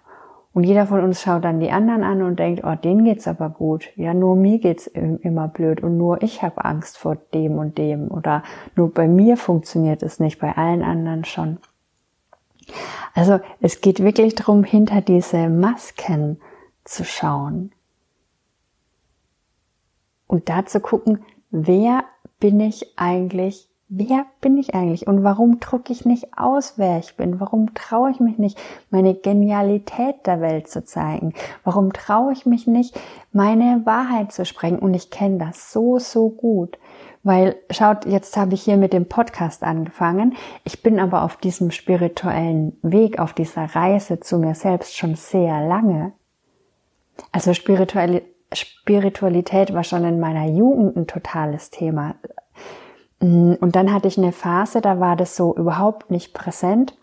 Und 0.53 0.65
jeder 0.65 0.85
von 0.85 1.03
uns 1.03 1.21
schaut 1.21 1.43
dann 1.43 1.59
die 1.59 1.71
anderen 1.71 2.03
an 2.03 2.21
und 2.21 2.37
denkt, 2.37 2.63
oh, 2.63 2.75
denen 2.75 3.05
geht's 3.05 3.27
aber 3.27 3.49
gut. 3.49 3.89
Ja, 3.95 4.13
nur 4.13 4.35
mir 4.35 4.59
geht's 4.59 4.85
immer 4.85 5.47
blöd 5.47 5.81
und 5.81 5.97
nur 5.97 6.21
ich 6.21 6.43
habe 6.43 6.63
Angst 6.63 6.97
vor 6.99 7.15
dem 7.33 7.57
und 7.57 7.79
dem 7.79 8.11
oder 8.11 8.43
nur 8.75 8.93
bei 8.93 9.07
mir 9.07 9.35
funktioniert 9.35 10.03
es 10.03 10.19
nicht, 10.19 10.39
bei 10.39 10.55
allen 10.55 10.83
anderen 10.83 11.25
schon. 11.25 11.57
Also 13.15 13.39
es 13.61 13.81
geht 13.81 14.03
wirklich 14.03 14.35
darum, 14.35 14.63
hinter 14.63 15.01
diese 15.01 15.49
Masken 15.49 16.39
zu 16.83 17.03
schauen 17.03 17.71
und 20.27 20.49
da 20.49 20.65
zu 20.65 20.79
gucken, 20.79 21.23
wer 21.49 22.03
bin 22.39 22.59
ich 22.59 22.97
eigentlich 22.97 23.69
wer 23.95 24.25
bin 24.41 24.57
ich 24.57 24.73
eigentlich 24.73 25.05
und 25.07 25.23
warum 25.23 25.59
drücke 25.59 25.93
ich 25.93 26.03
nicht 26.03 26.35
aus, 26.35 26.73
wer 26.77 26.97
ich 26.97 27.15
bin? 27.15 27.39
Warum 27.39 27.75
traue 27.75 28.09
ich 28.09 28.19
mich 28.19 28.39
nicht, 28.39 28.59
meine 28.89 29.13
Genialität 29.13 30.25
der 30.25 30.41
Welt 30.41 30.67
zu 30.67 30.83
zeigen? 30.83 31.35
Warum 31.63 31.93
traue 31.93 32.33
ich 32.33 32.47
mich 32.47 32.65
nicht, 32.65 32.99
meine 33.31 33.83
Wahrheit 33.85 34.31
zu 34.31 34.45
sprechen? 34.45 34.79
Und 34.79 34.95
ich 34.95 35.11
kenne 35.11 35.37
das 35.37 35.71
so, 35.71 35.99
so 35.99 36.29
gut. 36.29 36.79
Weil, 37.21 37.55
schaut, 37.69 38.05
jetzt 38.05 38.35
habe 38.35 38.55
ich 38.55 38.63
hier 38.63 38.77
mit 38.77 38.93
dem 38.93 39.07
Podcast 39.07 39.61
angefangen. 39.63 40.33
Ich 40.63 40.81
bin 40.81 40.99
aber 40.99 41.21
auf 41.23 41.37
diesem 41.37 41.69
spirituellen 41.71 42.75
Weg, 42.81 43.19
auf 43.19 43.33
dieser 43.33 43.75
Reise 43.75 44.19
zu 44.19 44.39
mir 44.39 44.55
selbst 44.55 44.97
schon 44.97 45.13
sehr 45.15 45.61
lange. 45.65 46.13
Also 47.31 47.53
Spiritualität 47.53 49.73
war 49.73 49.83
schon 49.83 50.03
in 50.03 50.19
meiner 50.19 50.47
Jugend 50.47 50.97
ein 50.97 51.05
totales 51.07 51.69
Thema. 51.69 52.15
Mm, 53.23 53.53
und 53.61 53.75
dann 53.75 53.93
hatte 53.93 54.07
ich 54.07 54.17
eine 54.17 54.33
Phase, 54.33 54.81
da 54.81 54.99
war 54.99 55.15
das 55.15 55.35
so 55.35 55.55
überhaupt 55.55 56.11
nicht 56.11 56.33
präsent. 56.33 56.95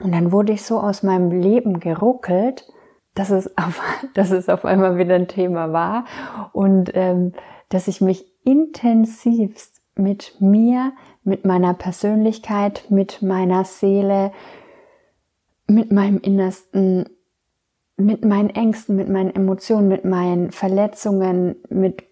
Und 0.00 0.12
dann 0.12 0.30
wurde 0.30 0.52
ich 0.52 0.62
so 0.62 0.78
aus 0.78 1.02
meinem 1.02 1.30
Leben 1.30 1.80
geruckelt, 1.80 2.70
dass 3.14 3.30
es 3.30 3.56
auf, 3.58 3.80
dass 4.14 4.30
es 4.30 4.48
auf 4.48 4.64
einmal 4.64 4.98
wieder 4.98 5.14
ein 5.14 5.28
Thema 5.28 5.72
war 5.72 6.04
und 6.52 6.90
ähm, 6.94 7.32
dass 7.70 7.88
ich 7.88 8.00
mich 8.00 8.26
intensivst 8.44 9.80
mit 9.96 10.40
mir, 10.40 10.92
mit 11.24 11.46
meiner 11.46 11.72
Persönlichkeit, 11.72 12.84
mit 12.90 13.22
meiner 13.22 13.64
Seele, 13.64 14.30
mit 15.66 15.90
meinem 15.90 16.18
Innersten, 16.18 17.08
mit 17.96 18.24
meinen 18.24 18.50
Ängsten, 18.50 18.94
mit 18.94 19.08
meinen 19.08 19.34
Emotionen, 19.34 19.88
mit 19.88 20.04
meinen 20.04 20.52
Verletzungen, 20.52 21.56
mit 21.70 22.04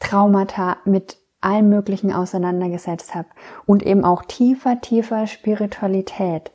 Traumata, 0.00 0.78
mit 0.84 1.18
allem 1.40 1.68
Möglichen 1.68 2.12
auseinandergesetzt 2.12 3.14
habe 3.14 3.28
und 3.66 3.82
eben 3.82 4.04
auch 4.04 4.24
tiefer, 4.24 4.80
tiefer 4.80 5.26
Spiritualität. 5.26 6.50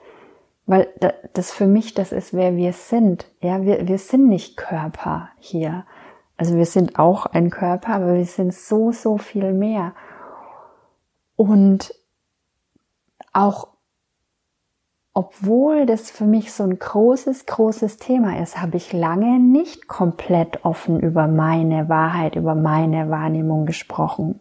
Weil 0.66 0.88
das 1.34 1.52
für 1.52 1.68
mich, 1.68 1.94
das 1.94 2.12
ist, 2.12 2.34
wer 2.34 2.56
wir 2.56 2.74
sind. 2.74 3.28
Ja, 3.42 3.64
wir, 3.64 3.88
wir 3.88 3.98
sind 3.98 4.28
nicht 4.28 4.56
Körper 4.56 5.30
hier. 5.40 5.86
Also 6.38 6.56
wir 6.56 6.66
sind 6.66 6.98
auch 6.98 7.26
ein 7.26 7.50
Körper, 7.50 7.94
aber 7.96 8.16
wir 8.16 8.26
sind 8.26 8.54
so, 8.54 8.92
so 8.92 9.18
viel 9.18 9.54
mehr. 9.54 9.94
Und 11.36 11.94
auch 13.34 13.68
obwohl 15.16 15.86
das 15.86 16.10
für 16.10 16.26
mich 16.26 16.52
so 16.52 16.64
ein 16.64 16.80
großes, 16.80 17.46
großes 17.46 17.98
Thema 17.98 18.42
ist, 18.42 18.60
habe 18.60 18.78
ich 18.78 18.94
lange 18.94 19.40
nicht 19.40 19.88
komplett 19.88 20.66
offen 20.66 21.00
über 21.00 21.28
meine 21.28 21.88
Wahrheit, 21.88 22.36
über 22.36 22.56
meine 22.56 23.12
Wahrnehmung 23.12 23.68
gesprochen 23.68 24.40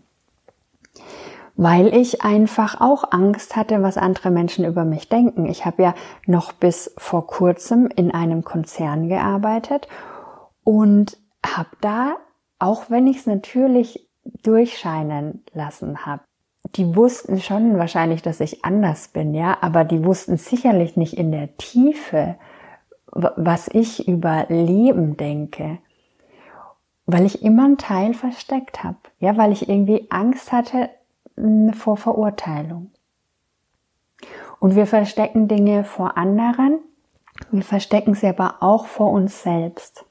weil 1.56 1.94
ich 1.94 2.22
einfach 2.22 2.80
auch 2.80 3.12
Angst 3.12 3.56
hatte, 3.56 3.82
was 3.82 3.98
andere 3.98 4.30
Menschen 4.30 4.64
über 4.64 4.84
mich 4.84 5.08
denken. 5.08 5.46
Ich 5.46 5.66
habe 5.66 5.82
ja 5.82 5.94
noch 6.26 6.52
bis 6.52 6.92
vor 6.96 7.26
kurzem 7.26 7.86
in 7.86 8.10
einem 8.10 8.42
Konzern 8.42 9.08
gearbeitet 9.08 9.86
und 10.64 11.18
habe 11.44 11.70
da, 11.80 12.16
auch 12.58 12.88
wenn 12.88 13.06
ich 13.06 13.18
es 13.18 13.26
natürlich 13.26 14.08
durchscheinen 14.42 15.44
lassen 15.52 16.06
habe, 16.06 16.22
die 16.76 16.96
wussten 16.96 17.40
schon 17.40 17.78
wahrscheinlich, 17.78 18.22
dass 18.22 18.40
ich 18.40 18.64
anders 18.64 19.08
bin, 19.08 19.34
ja, 19.34 19.58
aber 19.60 19.84
die 19.84 20.04
wussten 20.04 20.36
sicherlich 20.36 20.96
nicht 20.96 21.14
in 21.14 21.32
der 21.32 21.56
Tiefe, 21.56 22.36
was 23.10 23.68
ich 23.68 24.08
über 24.08 24.46
Leben 24.48 25.16
denke, 25.16 25.78
weil 27.04 27.26
ich 27.26 27.42
immer 27.42 27.64
einen 27.64 27.78
Teil 27.78 28.14
versteckt 28.14 28.84
habe, 28.84 28.96
ja, 29.18 29.36
weil 29.36 29.52
ich 29.52 29.68
irgendwie 29.68 30.06
Angst 30.10 30.52
hatte 30.52 30.88
vor 31.74 31.96
Verurteilung. 31.96 32.90
Und 34.60 34.76
wir 34.76 34.86
verstecken 34.86 35.48
Dinge 35.48 35.84
vor 35.84 36.16
anderen, 36.16 36.80
wir 37.50 37.62
verstecken 37.62 38.14
sie 38.14 38.28
aber 38.28 38.56
auch 38.60 38.86
vor 38.86 39.10
uns 39.10 39.42
selbst. 39.42 40.04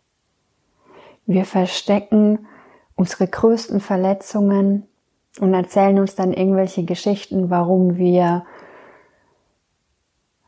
Wir 1.25 1.45
verstecken 1.45 2.47
unsere 2.95 3.27
größten 3.27 3.79
Verletzungen 3.79 4.87
und 5.39 5.53
erzählen 5.53 5.99
uns 5.99 6.15
dann 6.15 6.33
irgendwelche 6.33 6.83
Geschichten, 6.83 7.49
warum 7.49 7.97
wir 7.97 8.45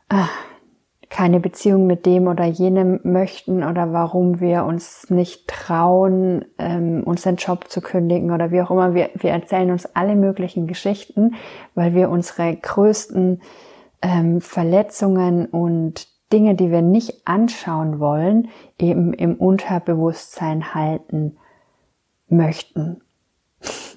ach, 0.08 0.30
keine 1.14 1.38
Beziehung 1.38 1.86
mit 1.86 2.06
dem 2.06 2.26
oder 2.26 2.44
jenem 2.44 2.98
möchten 3.04 3.62
oder 3.62 3.92
warum 3.92 4.40
wir 4.40 4.64
uns 4.64 5.10
nicht 5.10 5.46
trauen, 5.46 6.44
ähm, 6.58 7.04
unseren 7.04 7.36
Job 7.36 7.70
zu 7.70 7.80
kündigen 7.80 8.32
oder 8.32 8.50
wie 8.50 8.60
auch 8.60 8.72
immer. 8.72 8.94
Wir, 8.94 9.10
wir 9.14 9.30
erzählen 9.30 9.70
uns 9.70 9.86
alle 9.94 10.16
möglichen 10.16 10.66
Geschichten, 10.66 11.36
weil 11.76 11.94
wir 11.94 12.10
unsere 12.10 12.56
größten 12.56 13.40
ähm, 14.02 14.40
Verletzungen 14.40 15.46
und 15.46 16.08
Dinge, 16.32 16.56
die 16.56 16.72
wir 16.72 16.82
nicht 16.82 17.28
anschauen 17.28 18.00
wollen, 18.00 18.48
eben 18.80 19.14
im 19.14 19.36
Unterbewusstsein 19.36 20.74
halten 20.74 21.36
möchten 22.26 23.02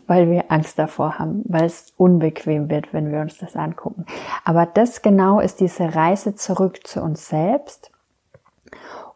weil 0.07 0.31
wir 0.31 0.51
Angst 0.51 0.79
davor 0.79 1.19
haben, 1.19 1.43
weil 1.45 1.65
es 1.65 1.93
unbequem 1.97 2.69
wird, 2.69 2.93
wenn 2.93 3.11
wir 3.11 3.19
uns 3.19 3.37
das 3.37 3.55
angucken. 3.55 4.05
Aber 4.45 4.65
das 4.65 5.01
genau 5.01 5.39
ist 5.39 5.59
diese 5.59 5.93
Reise 5.93 6.33
zurück 6.35 6.87
zu 6.87 7.01
uns 7.01 7.27
selbst 7.27 7.91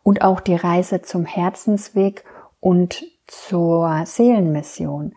und 0.03 0.21
auch 0.21 0.41
die 0.41 0.55
Reise 0.55 1.01
zum 1.01 1.25
Herzensweg 1.25 2.25
und 2.59 3.03
zur 3.25 4.05
Seelenmission, 4.05 5.15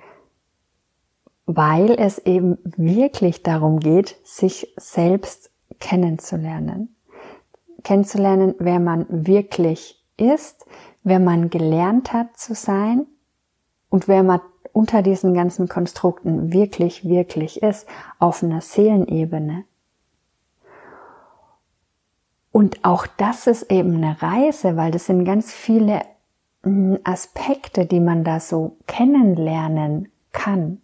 weil 1.46 1.90
es 1.98 2.18
eben 2.18 2.58
wirklich 2.64 3.42
darum 3.42 3.80
geht, 3.80 4.16
sich 4.24 4.72
selbst 4.76 5.50
kennenzulernen. 5.80 6.96
Kennenzulernen, 7.82 8.54
wer 8.58 8.78
man 8.78 9.06
wirklich 9.08 10.02
ist, 10.16 10.64
wer 11.02 11.18
man 11.18 11.50
gelernt 11.50 12.12
hat 12.12 12.36
zu 12.38 12.54
sein 12.54 13.06
und 13.90 14.08
wer 14.08 14.22
man 14.22 14.40
unter 14.74 15.02
diesen 15.02 15.34
ganzen 15.34 15.68
Konstrukten 15.68 16.52
wirklich, 16.52 17.08
wirklich 17.08 17.62
ist, 17.62 17.86
auf 18.18 18.42
einer 18.42 18.60
Seelenebene. 18.60 19.64
Und 22.50 22.84
auch 22.84 23.06
das 23.06 23.46
ist 23.46 23.70
eben 23.70 23.96
eine 23.96 24.20
Reise, 24.20 24.76
weil 24.76 24.90
das 24.90 25.06
sind 25.06 25.24
ganz 25.24 25.52
viele 25.52 26.02
hm, 26.64 26.98
Aspekte, 27.04 27.86
die 27.86 28.00
man 28.00 28.24
da 28.24 28.40
so 28.40 28.76
kennenlernen 28.86 30.08
kann. 30.32 30.82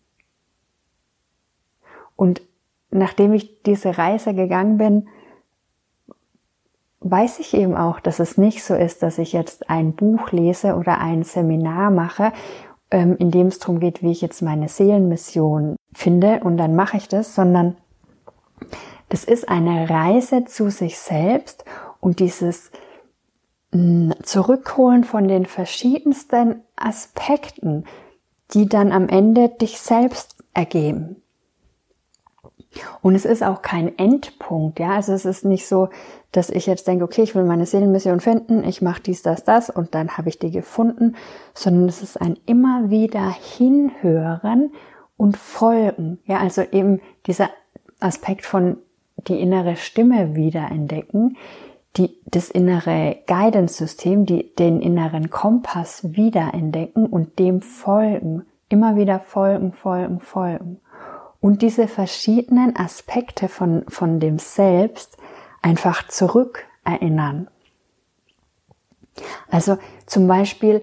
Und 2.14 2.42
nachdem 2.90 3.32
ich 3.32 3.62
diese 3.64 3.98
Reise 3.98 4.34
gegangen 4.34 4.78
bin, 4.78 5.08
weiß 7.00 7.40
ich 7.40 7.54
eben 7.54 7.76
auch, 7.76 7.98
dass 7.98 8.20
es 8.20 8.38
nicht 8.38 8.62
so 8.62 8.74
ist, 8.74 9.02
dass 9.02 9.18
ich 9.18 9.32
jetzt 9.32 9.68
ein 9.68 9.94
Buch 9.94 10.30
lese 10.30 10.76
oder 10.76 10.98
ein 10.98 11.24
Seminar 11.24 11.90
mache 11.90 12.32
ähm, 12.90 13.16
in 13.18 13.30
dem 13.30 13.48
es 13.48 13.58
darum 13.58 13.80
geht, 13.80 14.02
wie 14.02 14.10
ich 14.10 14.20
jetzt 14.20 14.42
meine 14.42 14.68
Seelenmission 14.68 15.76
finde 15.92 16.40
und 16.44 16.56
dann 16.56 16.74
mache 16.74 16.96
ich 16.96 17.08
das, 17.08 17.34
sondern 17.34 17.76
das 19.08 19.24
ist 19.24 19.48
eine 19.48 19.90
Reise 19.90 20.44
zu 20.44 20.70
sich 20.70 20.98
selbst 20.98 21.64
und 22.00 22.20
dieses 22.20 22.70
mh, 23.72 24.16
Zurückholen 24.22 25.04
von 25.04 25.28
den 25.28 25.46
verschiedensten 25.46 26.62
Aspekten, 26.76 27.84
die 28.54 28.68
dann 28.68 28.92
am 28.92 29.08
Ende 29.08 29.48
dich 29.48 29.80
selbst 29.80 30.36
ergeben. 30.54 31.22
Und 33.02 33.14
es 33.14 33.24
ist 33.24 33.42
auch 33.42 33.62
kein 33.62 33.98
Endpunkt, 33.98 34.78
ja. 34.78 34.90
Also 34.94 35.12
es 35.12 35.24
ist 35.24 35.44
nicht 35.44 35.66
so, 35.66 35.88
dass 36.32 36.50
ich 36.50 36.66
jetzt 36.66 36.86
denke, 36.86 37.04
okay, 37.04 37.22
ich 37.22 37.34
will 37.34 37.44
meine 37.44 37.66
Seelenmission 37.66 38.20
finden, 38.20 38.62
ich 38.64 38.80
mache 38.80 39.02
dies, 39.02 39.22
das, 39.22 39.42
das 39.44 39.70
und 39.70 39.94
dann 39.94 40.16
habe 40.16 40.28
ich 40.28 40.38
die 40.38 40.50
gefunden, 40.50 41.16
sondern 41.54 41.88
es 41.88 42.02
ist 42.02 42.20
ein 42.20 42.38
immer 42.46 42.90
wieder 42.90 43.28
hinhören 43.28 44.70
und 45.16 45.36
folgen. 45.36 46.18
Ja, 46.26 46.38
also 46.38 46.62
eben 46.62 47.00
dieser 47.26 47.50
Aspekt 47.98 48.46
von 48.46 48.76
die 49.26 49.40
innere 49.40 49.76
Stimme 49.76 50.36
wiederentdecken, 50.36 51.36
die, 51.96 52.16
das 52.26 52.50
innere 52.50 53.18
Guidance-System, 53.26 54.24
die, 54.24 54.54
den 54.54 54.80
inneren 54.80 55.28
Kompass 55.28 56.14
wiederentdecken 56.14 57.06
und 57.06 57.40
dem 57.40 57.62
folgen. 57.62 58.46
Immer 58.68 58.94
wieder 58.94 59.18
folgen, 59.18 59.72
folgen, 59.72 60.20
folgen 60.20 60.80
und 61.40 61.62
diese 61.62 61.88
verschiedenen 61.88 62.76
Aspekte 62.76 63.48
von, 63.48 63.84
von 63.88 64.20
dem 64.20 64.38
Selbst 64.38 65.16
einfach 65.62 66.08
zurück 66.08 66.66
erinnern. 66.84 67.48
Also 69.50 69.78
zum 70.06 70.26
Beispiel, 70.26 70.82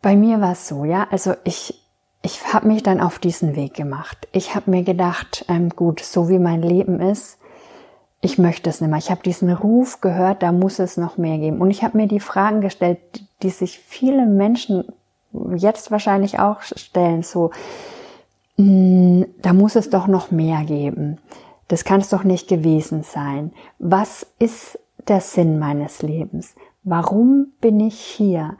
bei 0.00 0.16
mir 0.16 0.40
war 0.40 0.52
es 0.52 0.68
so, 0.68 0.84
ja, 0.84 1.08
also 1.10 1.34
ich, 1.44 1.82
ich 2.22 2.52
habe 2.52 2.68
mich 2.68 2.82
dann 2.82 3.00
auf 3.00 3.18
diesen 3.18 3.56
Weg 3.56 3.74
gemacht. 3.74 4.28
Ich 4.32 4.54
habe 4.54 4.70
mir 4.70 4.82
gedacht, 4.82 5.44
ähm, 5.48 5.70
gut, 5.70 6.00
so 6.00 6.28
wie 6.28 6.38
mein 6.38 6.62
Leben 6.62 7.00
ist, 7.00 7.38
ich 8.20 8.38
möchte 8.38 8.68
es 8.68 8.80
nicht 8.80 8.90
mehr. 8.90 8.98
Ich 8.98 9.10
habe 9.10 9.22
diesen 9.22 9.52
Ruf 9.52 10.00
gehört, 10.00 10.42
da 10.42 10.50
muss 10.50 10.78
es 10.78 10.96
noch 10.96 11.18
mehr 11.18 11.38
geben. 11.38 11.60
Und 11.60 11.70
ich 11.70 11.84
habe 11.84 11.96
mir 11.96 12.08
die 12.08 12.20
Fragen 12.20 12.60
gestellt, 12.60 12.98
die 13.42 13.50
sich 13.50 13.78
viele 13.78 14.26
Menschen 14.26 14.84
jetzt 15.56 15.90
wahrscheinlich 15.90 16.38
auch 16.38 16.62
stellen, 16.62 17.22
so, 17.22 17.50
mh, 18.56 18.64
hm, 18.64 19.26
da 19.42 19.52
muss 19.52 19.76
es 19.76 19.90
doch 19.90 20.06
noch 20.06 20.30
mehr 20.30 20.64
geben. 20.64 21.18
Das 21.68 21.84
kann 21.84 22.00
es 22.00 22.08
doch 22.08 22.24
nicht 22.24 22.48
gewesen 22.48 23.02
sein. 23.02 23.52
Was 23.78 24.26
ist 24.38 24.78
der 25.06 25.20
Sinn 25.20 25.58
meines 25.58 26.02
Lebens? 26.02 26.54
Warum 26.82 27.52
bin 27.60 27.80
ich 27.80 28.00
hier? 28.00 28.56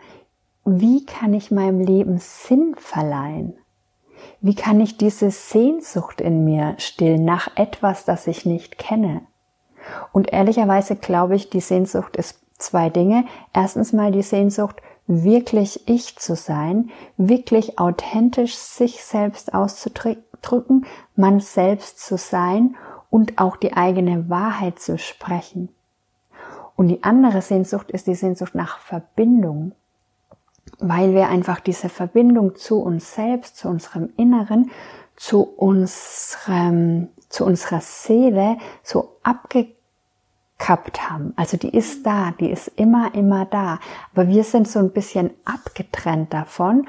Wie 0.65 1.07
kann 1.07 1.33
ich 1.33 1.51
meinem 1.51 1.81
Leben 1.81 2.19
Sinn 2.19 2.75
verleihen? 2.77 3.55
Wie 4.41 4.55
kann 4.55 4.81
ich 4.81 4.99
diese 4.99 5.31
Sehnsucht 5.31 6.21
in 6.21 6.45
mir 6.45 6.75
stillen 6.79 7.25
nach 7.25 7.57
etwas, 7.57 8.05
das 8.05 8.27
ich 8.27 8.45
nicht 8.45 8.79
kenne? 8.79 9.23
Und 10.13 10.33
ehrlicherweise 10.33 10.97
glaube 10.97 11.37
ich, 11.37 11.51
die 11.51 11.61
Sehnsucht 11.61 12.17
ist 12.17 12.41
zwei 12.59 12.91
Dinge. 12.91 13.25
Erstens 13.55 13.93
mal 13.93 14.13
die 14.13 14.23
Sehnsucht, 14.23 14.77
wirklich 15.09 15.89
ich 15.89 16.17
zu 16.17 16.37
sein, 16.37 16.91
wirklich 17.17 17.79
authentisch 17.79 18.55
sich 18.55 19.03
selbst 19.03 19.55
auszudrücken, 19.55 20.87
man 21.17 21.41
selbst 21.41 21.99
zu 21.99 22.17
sein 22.17 22.77
und 23.11 23.39
auch 23.39 23.57
die 23.57 23.73
eigene 23.73 24.29
Wahrheit 24.29 24.79
zu 24.79 24.99
sprechen. 24.99 25.71
Und 26.77 26.89
die 26.89 27.03
andere 27.03 27.43
Sehnsucht 27.43 27.91
ist 27.91 28.07
die 28.07 28.15
Sehnsucht 28.15 28.55
nach 28.55 28.79
Verbindung, 28.79 29.73
weil 30.79 31.15
wir 31.15 31.29
einfach 31.29 31.59
diese 31.59 31.89
Verbindung 31.89 32.55
zu 32.55 32.81
uns 32.81 33.15
selbst, 33.15 33.57
zu 33.57 33.69
unserem 33.69 34.11
Inneren, 34.17 34.71
zu 35.17 35.43
unserem, 35.43 37.09
zu 37.31 37.45
unserer 37.47 37.81
Seele 37.81 38.59
so 38.85 39.17
abge 39.23 39.78
gehabt 40.59 41.09
haben. 41.09 41.33
Also 41.37 41.57
die 41.57 41.71
ist 41.71 42.05
da, 42.05 42.33
die 42.39 42.51
ist 42.51 42.69
immer, 42.77 43.15
immer 43.15 43.45
da. 43.47 43.79
Aber 44.13 44.29
wir 44.29 44.45
sind 44.45 44.69
so 44.69 44.79
ein 44.79 44.91
bisschen 44.91 45.31
abgetrennt 45.45 46.33
davon 46.33 46.87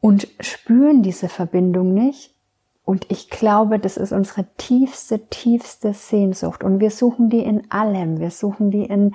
und 0.00 0.28
spüren 0.40 1.02
diese 1.02 1.28
Verbindung 1.28 1.94
nicht. 1.94 2.32
Und 2.84 3.10
ich 3.10 3.30
glaube, 3.30 3.78
das 3.78 3.96
ist 3.96 4.12
unsere 4.12 4.46
tiefste, 4.58 5.26
tiefste 5.26 5.92
Sehnsucht. 5.92 6.62
Und 6.62 6.78
wir 6.78 6.90
suchen 6.90 7.30
die 7.30 7.40
in 7.40 7.70
allem. 7.70 8.20
Wir 8.20 8.30
suchen 8.30 8.70
die 8.70 8.84
in, 8.84 9.14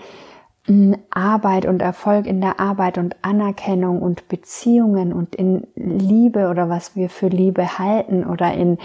in 0.68 0.98
Arbeit 1.10 1.66
und 1.66 1.82
Erfolg 1.82 2.28
in 2.28 2.42
der 2.42 2.60
Arbeit 2.60 2.98
und 2.98 3.16
Anerkennung 3.22 4.02
und 4.02 4.28
Beziehungen 4.28 5.14
und 5.14 5.36
in 5.36 5.68
Liebe 5.76 6.50
oder 6.50 6.68
was 6.68 6.98
wir 6.98 7.10
für 7.10 7.30
Liebe 7.30 7.80
halten 7.80 8.26
oder 8.26 8.54
in 8.54 8.78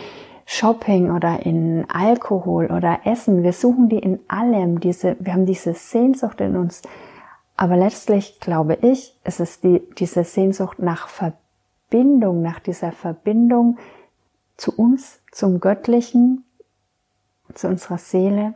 Shopping 0.48 1.10
oder 1.10 1.44
in 1.44 1.90
Alkohol 1.90 2.66
oder 2.66 3.00
Essen. 3.04 3.42
Wir 3.42 3.52
suchen 3.52 3.88
die 3.88 3.98
in 3.98 4.20
allem. 4.28 4.78
Diese, 4.78 5.16
wir 5.18 5.32
haben 5.32 5.44
diese 5.44 5.74
Sehnsucht 5.74 6.40
in 6.40 6.56
uns. 6.56 6.82
Aber 7.56 7.76
letztlich 7.76 8.38
glaube 8.38 8.78
ich, 8.80 9.18
es 9.24 9.40
ist 9.40 9.64
die, 9.64 9.82
diese 9.98 10.22
Sehnsucht 10.22 10.78
nach 10.78 11.08
Verbindung, 11.08 12.42
nach 12.42 12.60
dieser 12.60 12.92
Verbindung 12.92 13.78
zu 14.56 14.72
uns, 14.72 15.20
zum 15.32 15.58
Göttlichen, 15.58 16.44
zu 17.52 17.66
unserer 17.66 17.98
Seele. 17.98 18.54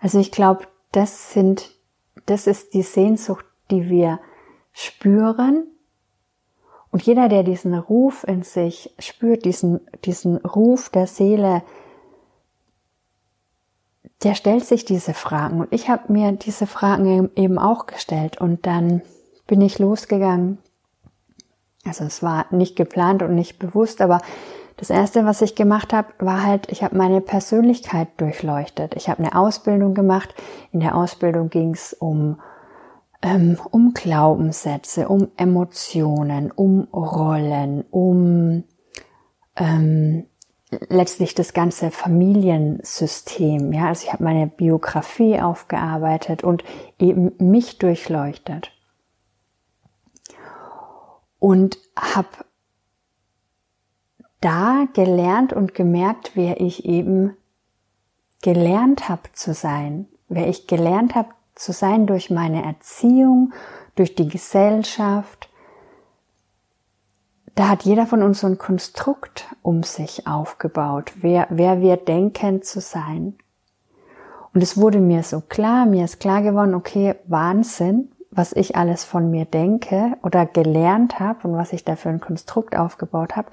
Also 0.00 0.18
ich 0.18 0.32
glaube, 0.32 0.66
das 0.90 1.32
sind, 1.32 1.70
das 2.24 2.46
ist 2.46 2.72
die 2.72 2.82
Sehnsucht, 2.82 3.44
die 3.70 3.90
wir 3.90 4.20
spüren 4.72 5.66
Und 6.94 7.02
jeder, 7.02 7.28
der 7.28 7.42
diesen 7.42 7.76
Ruf 7.76 8.22
in 8.22 8.44
sich 8.44 8.94
spürt, 9.00 9.44
diesen, 9.44 9.80
diesen 10.04 10.36
Ruf 10.36 10.90
der 10.90 11.08
Seele, 11.08 11.64
der 14.22 14.36
stellt 14.36 14.64
sich 14.64 14.84
diese 14.84 15.12
Fragen. 15.12 15.58
Und 15.58 15.72
ich 15.72 15.88
habe 15.88 16.12
mir 16.12 16.30
diese 16.30 16.68
Fragen 16.68 17.32
eben 17.34 17.58
auch 17.58 17.86
gestellt. 17.86 18.40
Und 18.40 18.64
dann 18.64 19.02
bin 19.48 19.60
ich 19.60 19.80
losgegangen. 19.80 20.58
Also 21.84 22.04
es 22.04 22.22
war 22.22 22.46
nicht 22.50 22.76
geplant 22.76 23.24
und 23.24 23.34
nicht 23.34 23.58
bewusst, 23.58 24.00
aber 24.00 24.20
das 24.76 24.88
Erste, 24.88 25.24
was 25.24 25.42
ich 25.42 25.56
gemacht 25.56 25.92
habe, 25.92 26.12
war 26.20 26.44
halt, 26.44 26.70
ich 26.70 26.84
habe 26.84 26.96
meine 26.96 27.20
Persönlichkeit 27.20 28.06
durchleuchtet. 28.18 28.94
Ich 28.94 29.08
habe 29.08 29.18
eine 29.18 29.34
Ausbildung 29.34 29.94
gemacht. 29.94 30.32
In 30.70 30.78
der 30.78 30.94
Ausbildung 30.94 31.50
ging 31.50 31.74
es 31.74 31.92
um, 31.92 32.38
ähm, 33.24 33.58
um 33.70 33.94
Glaubenssätze, 33.94 35.08
um 35.08 35.28
Emotionen, 35.38 36.50
um 36.50 36.82
Rollen, 36.92 37.82
um 37.90 38.64
ähm, 39.56 40.26
letztlich 40.90 41.34
das 41.34 41.54
ganze 41.54 41.90
Familiensystem. 41.90 43.72
Ja, 43.72 43.88
also 43.88 44.04
ich 44.04 44.12
habe 44.12 44.24
meine 44.24 44.46
Biografie 44.46 45.40
aufgearbeitet 45.40 46.44
und 46.44 46.64
eben 46.98 47.32
mich 47.38 47.78
durchleuchtet 47.78 48.72
und 51.38 51.78
habe 51.96 52.28
da 54.42 54.84
gelernt 54.92 55.54
und 55.54 55.72
gemerkt, 55.72 56.32
wer 56.34 56.60
ich 56.60 56.84
eben 56.84 57.34
gelernt 58.42 59.08
habe 59.08 59.32
zu 59.32 59.54
sein, 59.54 60.08
wer 60.28 60.46
ich 60.46 60.66
gelernt 60.66 61.14
habe 61.14 61.30
zu 61.54 61.72
sein 61.72 62.06
durch 62.06 62.30
meine 62.30 62.64
Erziehung, 62.64 63.52
durch 63.94 64.14
die 64.14 64.28
Gesellschaft. 64.28 65.48
Da 67.54 67.68
hat 67.68 67.84
jeder 67.84 68.06
von 68.06 68.22
uns 68.22 68.40
so 68.40 68.46
ein 68.46 68.58
Konstrukt 68.58 69.46
um 69.62 69.82
sich 69.82 70.26
aufgebaut, 70.26 71.12
wer, 71.20 71.46
wer 71.50 71.80
wir 71.80 71.96
denken 71.96 72.62
zu 72.62 72.80
sein. 72.80 73.36
Und 74.52 74.62
es 74.62 74.76
wurde 74.76 75.00
mir 75.00 75.22
so 75.22 75.40
klar, 75.40 75.86
mir 75.86 76.04
ist 76.04 76.20
klar 76.20 76.42
geworden, 76.42 76.74
okay, 76.74 77.16
Wahnsinn, 77.26 78.10
was 78.30 78.52
ich 78.52 78.76
alles 78.76 79.04
von 79.04 79.30
mir 79.30 79.44
denke 79.44 80.16
oder 80.22 80.46
gelernt 80.46 81.20
habe 81.20 81.48
und 81.48 81.56
was 81.56 81.72
ich 81.72 81.84
da 81.84 81.96
für 81.96 82.08
ein 82.08 82.20
Konstrukt 82.20 82.76
aufgebaut 82.76 83.36
habe. 83.36 83.48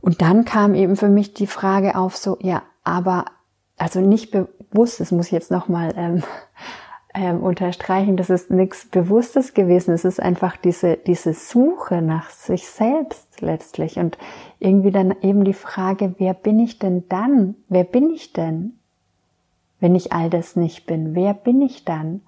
Und 0.00 0.22
dann 0.22 0.44
kam 0.44 0.74
eben 0.74 0.96
für 0.96 1.08
mich 1.08 1.34
die 1.34 1.46
Frage 1.46 1.96
auf, 1.96 2.16
so, 2.16 2.38
ja, 2.40 2.62
aber, 2.84 3.26
also 3.76 4.00
nicht 4.00 4.30
bewusst, 4.30 5.00
das 5.00 5.10
muss 5.10 5.26
ich 5.26 5.32
jetzt 5.32 5.50
nochmal 5.50 5.92
ähm, 5.96 6.22
ähm, 7.16 7.42
unterstreichen, 7.42 8.16
das 8.16 8.28
ist 8.28 8.50
nichts 8.50 8.86
Bewusstes 8.86 9.54
gewesen, 9.54 9.94
es 9.94 10.04
ist 10.04 10.20
einfach 10.20 10.56
diese, 10.56 10.98
diese 10.98 11.32
Suche 11.32 12.02
nach 12.02 12.28
sich 12.28 12.68
selbst 12.68 13.40
letztlich 13.40 13.98
und 13.98 14.18
irgendwie 14.58 14.90
dann 14.90 15.14
eben 15.22 15.44
die 15.44 15.54
Frage, 15.54 16.14
wer 16.18 16.34
bin 16.34 16.60
ich 16.60 16.78
denn 16.78 17.08
dann? 17.08 17.54
Wer 17.68 17.84
bin 17.84 18.10
ich 18.10 18.34
denn? 18.34 18.78
Wenn 19.80 19.94
ich 19.94 20.12
all 20.12 20.28
das 20.28 20.56
nicht 20.56 20.86
bin, 20.86 21.14
wer 21.14 21.32
bin 21.32 21.62
ich 21.62 21.84
dann? 21.84 22.20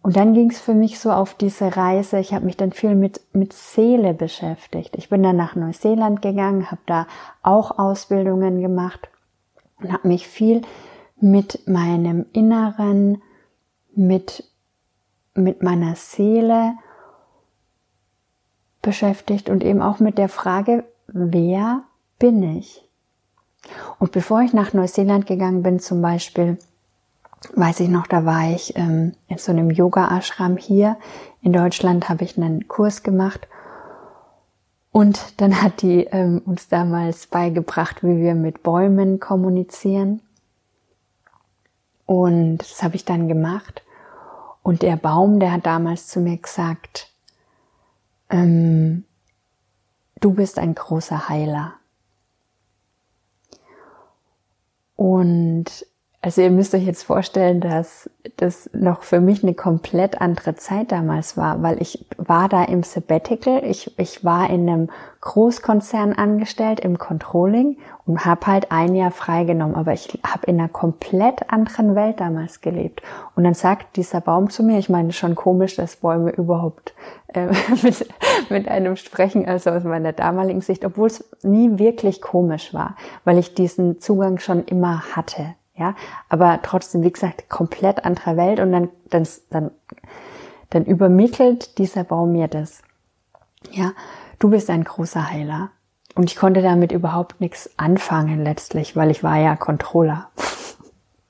Und 0.00 0.16
dann 0.16 0.32
ging 0.32 0.50
es 0.50 0.60
für 0.60 0.74
mich 0.74 1.00
so 1.00 1.10
auf 1.10 1.34
diese 1.34 1.76
Reise. 1.76 2.20
Ich 2.20 2.32
habe 2.32 2.44
mich 2.46 2.56
dann 2.56 2.70
viel 2.70 2.94
mit, 2.94 3.20
mit 3.32 3.52
Seele 3.52 4.14
beschäftigt. 4.14 4.96
Ich 4.96 5.08
bin 5.08 5.24
dann 5.24 5.36
nach 5.36 5.56
Neuseeland 5.56 6.22
gegangen, 6.22 6.70
habe 6.70 6.80
da 6.86 7.06
auch 7.42 7.78
Ausbildungen 7.78 8.60
gemacht 8.60 9.10
und 9.80 9.92
habe 9.92 10.06
mich 10.06 10.28
viel 10.28 10.62
mit 11.20 11.66
meinem 11.66 12.26
Inneren, 12.32 13.20
mit, 13.98 14.44
mit 15.34 15.62
meiner 15.62 15.96
Seele 15.96 16.74
beschäftigt 18.80 19.50
und 19.50 19.64
eben 19.64 19.82
auch 19.82 19.98
mit 19.98 20.18
der 20.18 20.28
Frage, 20.28 20.84
wer 21.08 21.82
bin 22.18 22.42
ich? 22.42 22.88
Und 23.98 24.12
bevor 24.12 24.40
ich 24.42 24.52
nach 24.52 24.72
Neuseeland 24.72 25.26
gegangen 25.26 25.62
bin, 25.62 25.80
zum 25.80 26.00
Beispiel, 26.00 26.58
weiß 27.54 27.80
ich 27.80 27.88
noch, 27.88 28.06
da 28.06 28.24
war 28.24 28.50
ich 28.50 28.76
ähm, 28.76 29.14
in 29.26 29.38
so 29.38 29.52
einem 29.52 29.70
Yoga-Ashram 29.70 30.56
hier 30.56 30.96
in 31.42 31.52
Deutschland, 31.52 32.08
habe 32.08 32.24
ich 32.24 32.38
einen 32.38 32.68
Kurs 32.68 33.02
gemacht 33.02 33.48
und 34.90 35.40
dann 35.40 35.60
hat 35.60 35.82
die 35.82 36.04
ähm, 36.04 36.42
uns 36.44 36.68
damals 36.68 37.26
beigebracht, 37.26 38.02
wie 38.02 38.18
wir 38.18 38.34
mit 38.34 38.62
Bäumen 38.62 39.20
kommunizieren. 39.20 40.22
Und 42.06 42.58
das 42.58 42.82
habe 42.82 42.96
ich 42.96 43.04
dann 43.04 43.28
gemacht. 43.28 43.82
Und 44.68 44.82
der 44.82 44.96
Baum, 44.96 45.40
der 45.40 45.52
hat 45.52 45.64
damals 45.64 46.08
zu 46.08 46.20
mir 46.20 46.36
gesagt, 46.36 47.10
ähm, 48.28 49.06
du 50.20 50.34
bist 50.34 50.58
ein 50.58 50.74
großer 50.74 51.30
Heiler. 51.30 51.72
Und 54.94 55.86
also 56.20 56.42
ihr 56.42 56.50
müsst 56.50 56.74
euch 56.74 56.84
jetzt 56.84 57.04
vorstellen, 57.04 57.60
dass 57.60 58.10
das 58.38 58.68
noch 58.72 59.02
für 59.02 59.20
mich 59.20 59.44
eine 59.44 59.54
komplett 59.54 60.20
andere 60.20 60.56
Zeit 60.56 60.90
damals 60.90 61.36
war, 61.36 61.62
weil 61.62 61.80
ich 61.80 62.06
war 62.16 62.48
da 62.48 62.64
im 62.64 62.82
Sabbatical, 62.82 63.62
ich, 63.64 63.96
ich 64.00 64.24
war 64.24 64.50
in 64.50 64.68
einem 64.68 64.90
Großkonzern 65.20 66.12
angestellt 66.14 66.80
im 66.80 66.98
Controlling 66.98 67.78
und 68.04 68.24
habe 68.24 68.48
halt 68.48 68.72
ein 68.72 68.96
Jahr 68.96 69.12
freigenommen, 69.12 69.76
aber 69.76 69.92
ich 69.92 70.18
habe 70.26 70.46
in 70.46 70.58
einer 70.58 70.68
komplett 70.68 71.52
anderen 71.52 71.94
Welt 71.94 72.18
damals 72.18 72.62
gelebt. 72.62 73.00
Und 73.36 73.44
dann 73.44 73.54
sagt 73.54 73.96
dieser 73.96 74.20
Baum 74.20 74.50
zu 74.50 74.64
mir, 74.64 74.78
ich 74.78 74.88
meine 74.88 75.12
schon 75.12 75.36
komisch, 75.36 75.76
dass 75.76 75.96
Bäume 75.96 76.30
überhaupt 76.30 76.94
äh, 77.28 77.46
mit, 77.82 78.08
mit 78.48 78.66
einem 78.66 78.96
sprechen, 78.96 79.46
also 79.46 79.70
aus 79.70 79.84
meiner 79.84 80.12
damaligen 80.12 80.62
Sicht, 80.62 80.84
obwohl 80.84 81.06
es 81.06 81.24
nie 81.44 81.78
wirklich 81.78 82.20
komisch 82.20 82.74
war, 82.74 82.96
weil 83.24 83.38
ich 83.38 83.54
diesen 83.54 84.00
Zugang 84.00 84.40
schon 84.40 84.64
immer 84.64 85.14
hatte 85.14 85.54
ja, 85.78 85.94
aber 86.28 86.60
trotzdem, 86.62 87.02
wie 87.02 87.12
gesagt, 87.12 87.48
komplett 87.48 88.04
andere 88.04 88.36
Welt 88.36 88.60
und 88.60 88.72
dann, 88.72 88.88
dann, 89.10 89.26
dann, 89.50 89.70
dann 90.70 90.84
übermittelt 90.84 91.78
dieser 91.78 92.04
Baum 92.04 92.32
mir 92.32 92.48
das. 92.48 92.82
Ja, 93.70 93.92
du 94.38 94.50
bist 94.50 94.70
ein 94.70 94.84
großer 94.84 95.30
Heiler. 95.30 95.70
Und 96.14 96.30
ich 96.30 96.36
konnte 96.36 96.62
damit 96.62 96.90
überhaupt 96.90 97.40
nichts 97.40 97.70
anfangen 97.76 98.42
letztlich, 98.42 98.96
weil 98.96 99.10
ich 99.10 99.22
war 99.22 99.36
ja 99.36 99.54
Controller. 99.54 100.30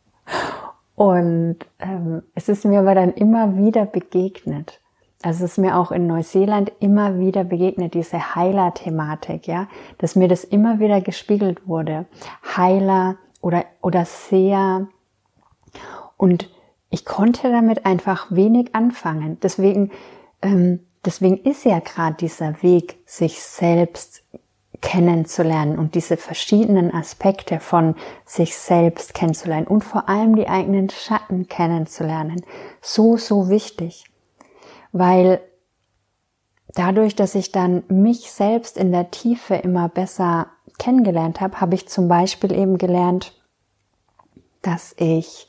und 0.95 1.59
ähm, 1.79 2.23
es 2.35 2.49
ist 2.49 2.65
mir 2.65 2.81
aber 2.81 2.95
dann 2.95 3.13
immer 3.13 3.57
wieder 3.57 3.85
begegnet. 3.85 4.81
Also 5.23 5.45
es 5.45 5.53
ist 5.53 5.59
mir 5.59 5.77
auch 5.77 5.91
in 5.91 6.07
Neuseeland 6.07 6.73
immer 6.79 7.19
wieder 7.19 7.43
begegnet, 7.43 7.95
diese 7.95 8.37
Heiler-Thematik, 8.37 9.49
ja, 9.49 9.67
dass 9.99 10.15
mir 10.15 10.29
das 10.29 10.45
immer 10.45 10.79
wieder 10.79 11.01
gespiegelt 11.01 11.67
wurde. 11.67 12.07
Heiler, 12.57 13.17
oder, 13.41 13.65
oder 13.81 14.05
sehr, 14.05 14.89
und 16.17 16.51
ich 16.91 17.05
konnte 17.05 17.51
damit 17.51 17.87
einfach 17.87 18.27
wenig 18.31 18.75
anfangen. 18.75 19.39
Deswegen, 19.41 19.91
ähm, 20.43 20.81
deswegen 21.05 21.39
ist 21.39 21.65
ja 21.65 21.81
gerade 21.81 22.17
dieser 22.17 22.63
Weg, 22.63 22.99
sich 23.07 23.43
selbst 23.43 24.25
kennenzulernen 24.81 25.79
und 25.79 25.95
diese 25.95 26.17
verschiedenen 26.17 26.95
Aspekte 26.95 27.59
von 27.59 27.97
sich 28.25 28.57
selbst 28.57 29.13
kennenzulernen 29.13 29.67
und 29.67 29.83
vor 29.83 30.09
allem 30.09 30.37
die 30.37 30.49
eigenen 30.49 30.89
Schatten 30.89 31.49
kennenzulernen, 31.49 32.45
so, 32.81 33.17
so 33.17 33.49
wichtig. 33.49 34.05
Weil 34.93 35.41
dadurch, 36.75 37.17
dass 37.17 37.35
ich 37.35 37.51
dann 37.51 37.83
mich 37.89 38.31
selbst 38.31 38.77
in 38.77 38.93
der 38.93 39.11
Tiefe 39.11 39.57
immer 39.57 39.89
besser 39.89 40.49
kennengelernt 40.79 41.41
habe, 41.41 41.61
habe 41.61 41.75
ich 41.75 41.89
zum 41.89 42.09
Beispiel 42.09 42.53
eben 42.53 42.79
gelernt, 42.79 43.35
dass 44.63 44.95
ich 44.99 45.49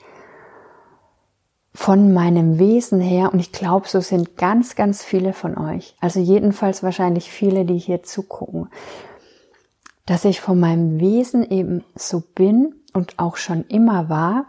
von 1.74 2.14
meinem 2.14 2.60
Wesen 2.60 3.00
her, 3.00 3.32
und 3.32 3.40
ich 3.40 3.52
glaube, 3.52 3.88
so 3.88 4.02
sind 4.02 4.38
ganz, 4.38 4.76
ganz 4.76 5.04
viele 5.04 5.34
von 5.34 5.58
euch, 5.58 5.96
also 6.00 6.20
jedenfalls 6.20 6.84
wahrscheinlich 6.84 7.32
viele, 7.32 7.64
die 7.66 7.78
hier 7.78 8.04
zugucken, 8.04 8.70
dass 10.06 10.26
ich 10.26 10.42
von 10.42 10.60
meinem 10.60 11.00
Wesen 11.00 11.50
eben 11.50 11.84
so 11.96 12.22
bin 12.22 12.76
und 12.94 13.20
auch 13.20 13.38
schon 13.38 13.64
immer 13.66 14.10
war, 14.10 14.48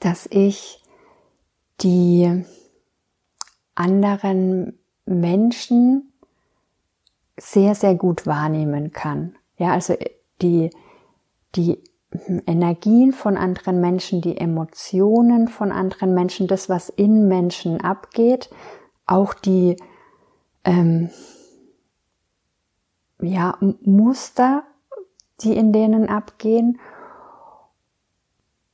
dass 0.00 0.26
ich 0.30 0.82
die 1.80 2.44
anderen 3.74 4.78
Menschen 5.04 6.12
sehr, 7.36 7.74
sehr 7.74 7.94
gut 7.94 8.26
wahrnehmen 8.26 8.92
kann. 8.92 9.36
Ja, 9.56 9.72
also 9.72 9.94
die, 10.42 10.70
die 11.54 11.82
Energien 12.46 13.12
von 13.12 13.36
anderen 13.36 13.80
Menschen, 13.80 14.20
die 14.20 14.36
Emotionen 14.36 15.48
von 15.48 15.72
anderen 15.72 16.14
Menschen, 16.14 16.46
das, 16.46 16.68
was 16.68 16.88
in 16.88 17.28
Menschen 17.28 17.80
abgeht, 17.80 18.50
auch 19.06 19.34
die 19.34 19.76
ähm, 20.64 21.10
ja, 23.20 23.58
Muster, 23.82 24.64
die 25.40 25.56
in 25.56 25.72
denen 25.72 26.08
abgehen 26.08 26.78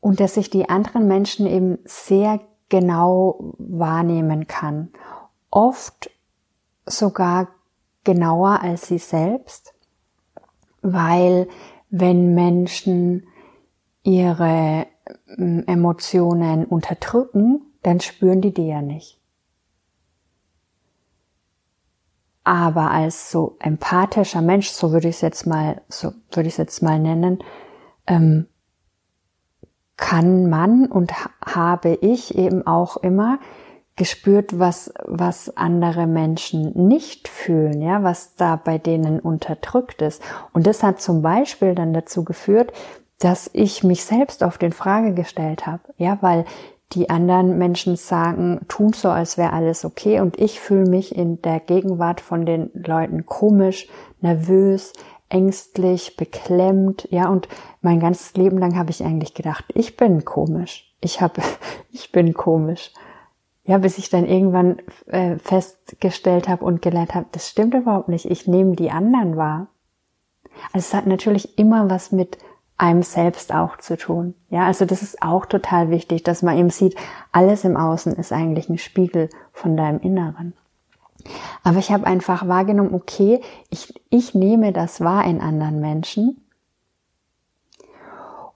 und 0.01 0.21
dass 0.21 0.37
ich 0.37 0.51
die 0.51 0.69
anderen 0.69 1.07
Menschen 1.07 1.47
eben 1.47 1.79
sehr 1.85 2.41
genau 2.69 3.55
wahrnehmen 3.59 4.47
kann. 4.47 4.91
Oft 5.51 6.11
sogar 6.87 7.49
genauer 8.05 8.61
als 8.63 8.89
sie 8.89 8.99
selbst, 8.99 9.72
weil 10.83 11.49
wenn 11.91 12.35
Menschen 12.35 13.27
ihre 14.03 14.87
ähm, 15.39 15.65
Emotionen 15.67 16.65
unterdrücken, 16.65 17.63
dann 17.83 18.01
spüren 18.01 18.41
die 18.41 18.53
die 18.53 18.67
ja 18.67 18.83
nicht. 18.83 19.19
Aber 22.45 22.91
als 22.91 23.31
so 23.31 23.57
empathischer 23.61 24.43
Mensch, 24.43 24.69
so 24.69 24.93
würde 24.93 25.09
ich 25.09 25.17
es 25.17 25.21
jetzt 25.21 25.47
mal, 25.47 25.81
so 25.89 26.13
würde 26.33 26.49
ich 26.49 26.55
es 26.55 26.59
jetzt 26.59 26.83
mal 26.83 26.99
nennen, 26.99 27.39
ähm, 28.07 28.49
kann 29.97 30.51
man 30.51 30.87
und 30.87 31.13
habe 31.45 31.95
ich 32.01 32.37
eben 32.37 32.67
auch 32.67 32.97
immer 32.97 33.39
gespürt, 33.97 34.59
was, 34.59 34.93
was 35.05 35.57
andere 35.57 36.07
Menschen 36.07 36.73
nicht 36.89 37.29
fühlen, 37.29 37.83
ja, 37.83 38.03
was 38.03 38.35
da 38.37 38.57
bei 38.57 38.79
denen 38.79 39.21
unterdrückt 39.21 40.01
ist. 40.03 40.23
Und 40.53 40.67
das 40.67 40.83
hat 40.83 41.01
zum 41.01 41.23
Beispiel 41.23 41.75
dann 41.75 41.93
dazu 41.93 42.25
geführt, 42.25 42.73
dass 43.19 43.51
ich 43.53 43.85
mich 43.85 44.05
selbst 44.05 44.43
auf 44.43 44.59
den 44.59 44.73
Frage 44.73 45.15
gestellt 45.15 45.67
habe, 45.67 45.83
ja, 45.97 46.19
weil 46.23 46.45
die 46.93 47.09
anderen 47.09 47.57
Menschen 47.59 47.97
sagen, 47.97 48.61
tun 48.69 48.93
so, 48.93 49.09
als 49.09 49.39
wäre 49.39 49.53
alles 49.53 49.85
okay 49.85 50.21
und 50.21 50.39
ich 50.39 50.61
fühle 50.61 50.89
mich 50.89 51.15
in 51.15 51.41
der 51.41 51.61
Gegenwart 51.61 52.21
von 52.21 52.45
den 52.45 52.71
Leuten 52.75 53.25
komisch, 53.25 53.89
nervös, 54.21 54.93
ängstlich, 55.29 56.17
beklemmt, 56.17 57.09
ja, 57.11 57.29
und 57.29 57.49
mein 57.81 58.01
ganzes 58.01 58.35
Leben 58.35 58.59
lang 58.59 58.77
habe 58.77 58.91
ich 58.91 59.03
eigentlich 59.03 59.35
gedacht, 59.35 59.65
ich 59.75 59.97
bin 59.97 60.25
komisch. 60.25 60.95
Ich 61.01 61.21
habe, 61.21 61.41
ich 61.91 62.13
bin 62.13 62.35
komisch. 62.35 62.93
Ja, 63.65 63.79
bis 63.79 63.99
ich 63.99 64.11
dann 64.11 64.27
irgendwann 64.27 64.79
äh, 65.07 65.37
festgestellt 65.39 66.49
habe 66.49 66.65
und 66.65 66.83
gelernt 66.83 67.15
habe, 67.15 67.27
das 67.31 67.49
stimmt 67.49 67.75
überhaupt 67.75 68.09
nicht. 68.09 68.25
Ich 68.25 68.49
nehme 68.49 68.75
die 68.75 68.91
anderen 68.91 69.37
wahr. 69.37 69.69
Also 70.73 70.87
es 70.87 70.95
hat 70.95 71.07
natürlich 71.07 71.59
immer 71.59 71.89
was 71.89 72.11
mit 72.11 72.39
einem 72.77 73.03
selbst 73.03 73.55
auch 73.55 73.79
zu 73.79 73.97
tun. 73.97 74.35
Ja, 74.51 74.67
also 74.67 74.85
das 74.85 75.03
ist 75.03 75.23
auch 75.23 75.47
total 75.47 75.91
wichtig, 75.91 76.25
dass 76.25 76.43
man 76.43 76.59
eben 76.59 76.71
sieht, 76.71 76.97
alles 77.31 77.65
im 77.65 77.77
Außen 77.77 78.15
ist 78.15 78.33
eigentlich 78.33 78.69
ein 78.69 78.79
Spiegel 78.79 79.29
von 79.53 79.77
deinem 79.77 80.01
Inneren. 80.01 80.55
Aber 81.63 81.79
ich 81.79 81.93
habe 81.93 82.07
einfach 82.07 82.49
wahrgenommen, 82.49 82.95
okay, 82.95 83.41
ich, 83.71 83.95
ich 84.11 84.35
nehme 84.35 84.73
das 84.73 85.01
wahr 85.01 85.25
in 85.25 85.41
anderen 85.41 85.81
Menschen 85.81 86.45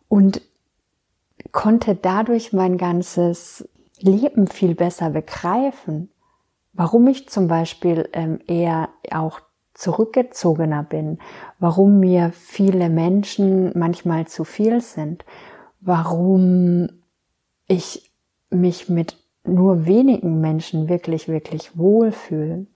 und 0.09 0.43
konnte 1.53 1.95
dadurch 1.95 2.53
mein 2.53 2.79
ganzes 2.79 3.69
Leben 4.01 4.47
viel 4.47 4.75
besser 4.75 5.11
begreifen, 5.11 6.11
warum 6.73 7.07
ich 7.09 7.29
zum 7.29 7.49
Beispiel 7.49 8.09
ähm, 8.13 8.41
eher 8.47 8.91
auch 9.11 9.41
zurückgezogener 9.75 10.83
bin, 10.83 11.19
warum 11.59 12.01
mir 12.01 12.33
viele 12.33 12.89
Menschen 12.89 13.79
manchmal 13.79 14.27
zu 14.27 14.45
viel 14.45 14.81
sind, 14.81 15.25
warum 15.81 16.89
ich 17.69 18.11
mich 18.51 18.89
mit 18.89 19.17
nur 19.45 19.87
wenigen 19.87 20.41
Menschen 20.41 20.89
wirklich, 20.89 21.29
wirklich 21.29 21.77
wohlfühle. 21.77 22.67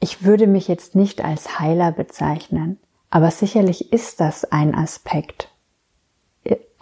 Ich 0.00 0.24
würde 0.24 0.46
mich 0.46 0.68
jetzt 0.68 0.94
nicht 0.94 1.24
als 1.24 1.58
Heiler 1.58 1.92
bezeichnen, 1.92 2.78
aber 3.10 3.30
sicherlich 3.30 3.92
ist 3.92 4.20
das 4.20 4.44
ein 4.44 4.74
Aspekt, 4.74 5.53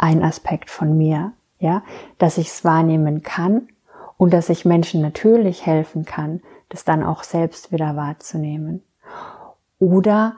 ein 0.03 0.23
Aspekt 0.23 0.69
von 0.69 0.99
mir, 0.99 1.33
ja, 1.59 1.83
dass 2.19 2.37
ich 2.37 2.49
es 2.49 2.65
wahrnehmen 2.65 3.23
kann 3.23 3.69
und 4.17 4.33
dass 4.33 4.49
ich 4.49 4.65
Menschen 4.65 5.01
natürlich 5.01 5.65
helfen 5.65 6.05
kann, 6.05 6.41
das 6.69 6.85
dann 6.85 7.05
auch 7.05 7.23
selbst 7.23 7.71
wieder 7.71 7.95
wahrzunehmen. 7.95 8.83
Oder 9.79 10.35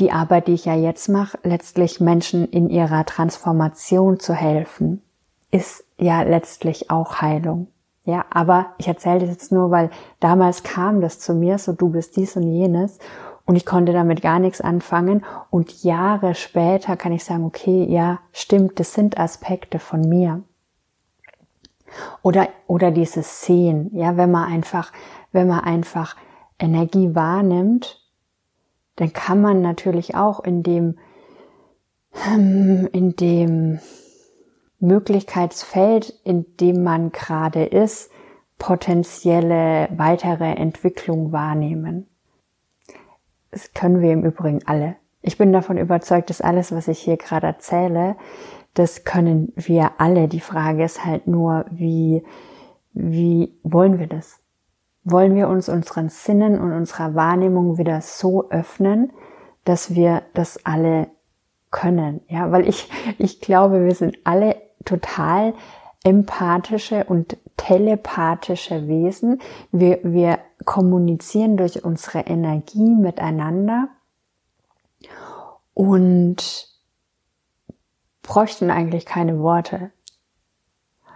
die 0.00 0.12
Arbeit, 0.12 0.48
die 0.48 0.54
ich 0.54 0.64
ja 0.64 0.74
jetzt 0.74 1.08
mache, 1.08 1.38
letztlich 1.42 2.00
Menschen 2.00 2.48
in 2.48 2.70
ihrer 2.70 3.04
Transformation 3.04 4.18
zu 4.18 4.32
helfen, 4.32 5.02
ist 5.50 5.84
ja 5.98 6.22
letztlich 6.22 6.90
auch 6.90 7.20
Heilung. 7.20 7.66
Ja, 8.04 8.24
aber 8.30 8.72
ich 8.78 8.88
erzähle 8.88 9.20
das 9.20 9.28
jetzt 9.28 9.52
nur, 9.52 9.70
weil 9.70 9.90
damals 10.20 10.62
kam 10.62 11.02
das 11.02 11.18
zu 11.18 11.34
mir, 11.34 11.58
so 11.58 11.72
du 11.72 11.90
bist 11.90 12.16
dies 12.16 12.34
und 12.36 12.50
jenes 12.50 12.98
und 13.44 13.56
ich 13.56 13.66
konnte 13.66 13.92
damit 13.92 14.22
gar 14.22 14.38
nichts 14.38 14.60
anfangen 14.60 15.24
und 15.50 15.82
Jahre 15.82 16.34
später 16.34 16.96
kann 16.96 17.12
ich 17.12 17.24
sagen, 17.24 17.44
okay, 17.44 17.84
ja, 17.88 18.20
stimmt, 18.32 18.78
das 18.78 18.94
sind 18.94 19.18
Aspekte 19.18 19.78
von 19.78 20.00
mir. 20.08 20.42
Oder, 22.22 22.48
oder 22.66 22.90
dieses 22.90 23.42
Sehen, 23.42 23.90
ja, 23.94 24.16
wenn 24.16 24.30
man 24.30 24.50
einfach, 24.50 24.92
wenn 25.32 25.48
man 25.48 25.60
einfach 25.60 26.16
Energie 26.58 27.14
wahrnimmt, 27.14 28.00
dann 28.96 29.12
kann 29.12 29.40
man 29.40 29.60
natürlich 29.60 30.14
auch 30.14 30.40
in 30.40 30.62
dem, 30.62 30.98
in 32.34 33.16
dem 33.16 33.80
Möglichkeitsfeld, 34.78 36.10
in 36.24 36.56
dem 36.58 36.82
man 36.82 37.12
gerade 37.12 37.64
ist, 37.64 38.10
potenzielle 38.58 39.88
weitere 39.96 40.52
Entwicklung 40.52 41.32
wahrnehmen. 41.32 42.06
Das 43.52 43.72
können 43.74 44.00
wir 44.00 44.12
im 44.12 44.24
Übrigen 44.24 44.60
alle. 44.66 44.96
Ich 45.20 45.38
bin 45.38 45.52
davon 45.52 45.78
überzeugt, 45.78 46.30
dass 46.30 46.40
alles, 46.40 46.72
was 46.72 46.88
ich 46.88 46.98
hier 46.98 47.16
gerade 47.16 47.46
erzähle, 47.46 48.16
das 48.74 49.04
können 49.04 49.52
wir 49.54 49.92
alle. 49.98 50.26
Die 50.26 50.40
Frage 50.40 50.82
ist 50.82 51.04
halt 51.04 51.28
nur, 51.28 51.66
wie, 51.70 52.24
wie 52.92 53.54
wollen 53.62 53.98
wir 53.98 54.08
das? 54.08 54.40
Wollen 55.04 55.34
wir 55.34 55.48
uns 55.48 55.68
unseren 55.68 56.08
Sinnen 56.08 56.58
und 56.58 56.72
unserer 56.72 57.14
Wahrnehmung 57.14 57.78
wieder 57.78 58.00
so 58.00 58.50
öffnen, 58.50 59.12
dass 59.64 59.94
wir 59.94 60.22
das 60.34 60.64
alle 60.64 61.08
können? 61.70 62.22
Ja, 62.28 62.50
weil 62.50 62.68
ich, 62.68 62.88
ich 63.18 63.40
glaube, 63.40 63.84
wir 63.84 63.94
sind 63.94 64.18
alle 64.24 64.56
total 64.84 65.54
empathische 66.04 67.04
und 67.04 67.36
telepathische 67.56 68.88
Wesen. 68.88 69.40
Wir, 69.70 70.00
wir 70.02 70.38
kommunizieren 70.64 71.56
durch 71.56 71.84
unsere 71.84 72.20
Energie 72.20 72.94
miteinander 72.94 73.88
und 75.74 76.68
bräuchten 78.22 78.70
eigentlich 78.70 79.06
keine 79.06 79.40
Worte. 79.40 79.90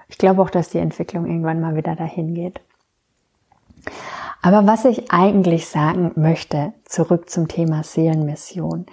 Ich 0.09 0.19
glaube 0.19 0.43
auch, 0.43 0.51
dass 0.51 0.71
die 0.71 0.79
Entwicklung 0.79 1.27
irgendwann 1.27 1.61
mal 1.61 1.77
wieder 1.77 1.97
dahin 1.97 2.35
geht. 2.35 2.61
Aber 4.43 4.67
was 4.67 4.85
ich 4.85 5.11
eigentlich 5.11 5.67
sagen 5.69 6.13
möchte, 6.15 6.73
zurück 6.85 7.29
zum 7.29 7.49
Thema 7.49 7.83
Seelenmission. 7.83 8.87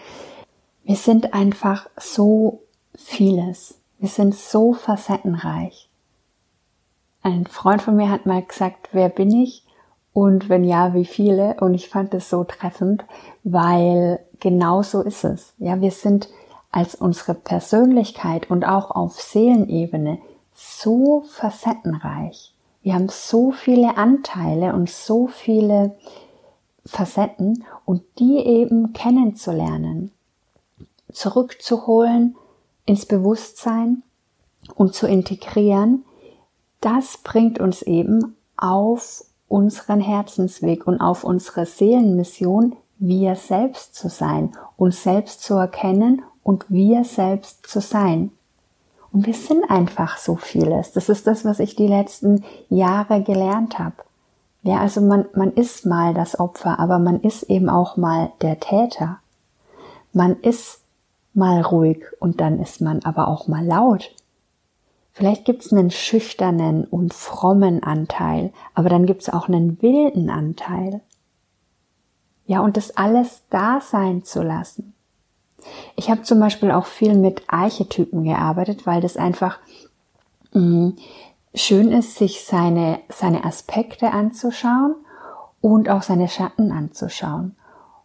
Wir 0.84 0.96
sind 0.96 1.34
einfach 1.34 1.88
so 1.96 2.63
vieles. 2.96 3.80
Wir 4.00 4.10
sind 4.10 4.36
so 4.36 4.74
facettenreich. 4.74 5.89
Ein 7.22 7.46
Freund 7.46 7.82
von 7.82 7.96
mir 7.96 8.10
hat 8.10 8.26
mal 8.26 8.42
gesagt, 8.42 8.89
wer 8.92 9.10
bin 9.10 9.32
ich? 9.32 9.62
Und 10.13 10.47
wenn 10.47 10.63
ja, 10.63 10.93
wie 10.93 11.06
viele? 11.06 11.56
Und 11.60 11.73
ich 11.73 11.89
fand 11.89 12.13
es 12.13 12.30
so 12.30 12.43
treffend, 12.43 13.04
weil 13.43 14.19
genau 14.39 14.84
so 14.84 15.02
ist 15.02 15.23
es. 15.23 15.54
Ja, 15.58 15.82
wir 15.82 15.91
sind 15.91 16.30
als 16.71 16.95
unsere 16.95 17.34
Persönlichkeit 17.34 18.49
und 18.49 18.63
auch 18.63 18.91
auf 18.91 19.19
Seelenebene 19.19 20.19
so 20.54 21.23
facettenreich. 21.28 22.54
Wir 22.84 22.95
haben 22.95 23.10
so 23.10 23.52
viele 23.52 23.97
Anteile 23.97 24.73
und 24.73 24.89
so 24.89 25.28
viele 25.28 25.95
Facetten 26.86 27.63
und 27.86 28.04
die 28.19 28.38
eben 28.38 28.93
kennenzulernen, 28.93 30.12
zurückzuholen 31.12 32.36
ins 32.86 33.06
Bewusstsein 33.06 34.04
und 34.76 34.93
zu 34.93 35.08
integrieren, 35.08 36.04
das 36.82 37.17
bringt 37.17 37.60
uns 37.60 37.82
eben 37.82 38.36
auf 38.58 39.23
unseren 39.54 40.00
Herzensweg 40.00 40.88
und 40.88 41.00
auf 41.00 41.24
unsere 41.24 41.68
Seelenmission, 41.68 42.76
wir 42.98 43.36
selbst 43.36 43.94
zu 43.94 44.10
sein, 44.10 44.54
uns 44.78 45.04
selbst 45.04 45.44
zu 45.44 45.54
erkennen 45.54 46.24
und 46.42 46.66
wir 46.70 47.04
selbst 47.04 47.68
zu 47.68 47.80
sein. 47.80 48.32
Und 49.12 49.28
wir 49.28 49.36
sind 49.36 49.70
einfach 49.70 50.18
so 50.18 50.38
vieles. 50.38 50.94
Das 50.94 51.08
ist 51.08 51.28
das, 51.28 51.46
was 51.46 51.60
ich 51.60 51.76
die 51.76 51.86
letzten 51.86 52.44
Jahre 52.70 53.22
gelernt 53.22 53.78
habe. 53.78 53.98
Ja, 54.63 54.80
also 54.80 55.02
man, 55.02 55.26
man 55.36 55.54
ist 55.54 55.86
mal 55.86 56.16
das 56.16 56.39
Opfer, 56.39 56.80
aber 56.80 56.98
man 56.98 57.20
ist 57.20 57.44
eben 57.44 57.70
auch 57.70 57.96
mal 57.96 58.32
der 58.42 58.60
Täter. 58.60 59.20
Man 60.13 60.38
ist 60.39 60.80
mal 61.36 61.62
ruhig 61.62 62.04
und 62.20 62.42
dann 62.42 62.60
ist 62.60 62.82
man 62.82 63.04
aber 63.04 63.28
auch 63.28 63.48
mal 63.48 63.63
laut. 63.63 64.16
Vielleicht 65.13 65.45
gibt's 65.45 65.71
einen 65.71 65.91
schüchternen 65.91 66.86
und 66.86 67.13
frommen 67.13 67.84
Anteil, 67.84 68.52
aber 68.73 68.89
dann 68.89 69.06
gibt's 69.06 69.30
auch 69.30 69.47
einen 69.47 69.80
wilden 69.82 70.32
Anteil. 70.32 71.02
Ja, 72.45 72.62
und 72.62 72.78
das 72.78 72.97
alles 72.97 73.43
da 73.49 73.80
sein 73.80 74.23
zu 74.23 74.41
lassen. 74.41 74.93
Ich 75.95 76.10
habe 76.10 76.23
zum 76.23 76.39
Beispiel 76.39 76.71
auch 76.71 76.88
viel 76.88 77.13
mit 77.13 77.43
Archetypen 77.47 78.23
gearbeitet, 78.23 78.86
weil 78.86 79.02
das 79.02 79.15
einfach 79.15 79.60
mh, 80.52 80.62
mm, 80.62 80.97
schön 81.54 81.91
ist, 81.91 82.15
sich 82.15 82.43
seine, 82.43 82.99
seine 83.10 83.45
Aspekte 83.45 84.12
anzuschauen 84.12 84.95
und 85.62 85.89
auch 85.89 86.02
seine 86.02 86.28
Schatten 86.28 86.71
anzuschauen. 86.71 87.56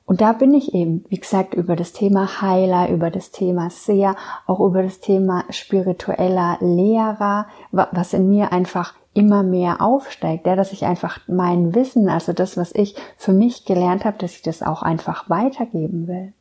Und 0.08 0.22
da 0.22 0.32
bin 0.32 0.54
ich 0.54 0.72
eben, 0.72 1.04
wie 1.10 1.18
gesagt, 1.18 1.52
über 1.52 1.76
das 1.76 1.92
Thema 1.92 2.40
Heiler, 2.40 2.88
über 2.88 3.10
das 3.10 3.30
Thema 3.30 3.68
Seher, 3.68 4.16
auch 4.46 4.58
über 4.58 4.82
das 4.82 5.00
Thema 5.00 5.44
spiritueller 5.50 6.56
Lehrer, 6.62 7.46
was 7.72 8.14
in 8.14 8.26
mir 8.30 8.50
einfach 8.50 8.94
immer 9.12 9.42
mehr 9.42 9.82
aufsteigt, 9.82 10.46
ja, 10.46 10.56
dass 10.56 10.72
ich 10.72 10.86
einfach 10.86 11.20
mein 11.28 11.74
Wissen, 11.74 12.08
also 12.08 12.32
das, 12.32 12.56
was 12.56 12.74
ich 12.74 12.96
für 13.18 13.34
mich 13.34 13.66
gelernt 13.66 14.06
habe, 14.06 14.16
dass 14.16 14.32
ich 14.32 14.40
das 14.40 14.62
auch 14.62 14.82
einfach 14.82 15.28
weitergeben 15.28 16.08
will. 16.08 16.32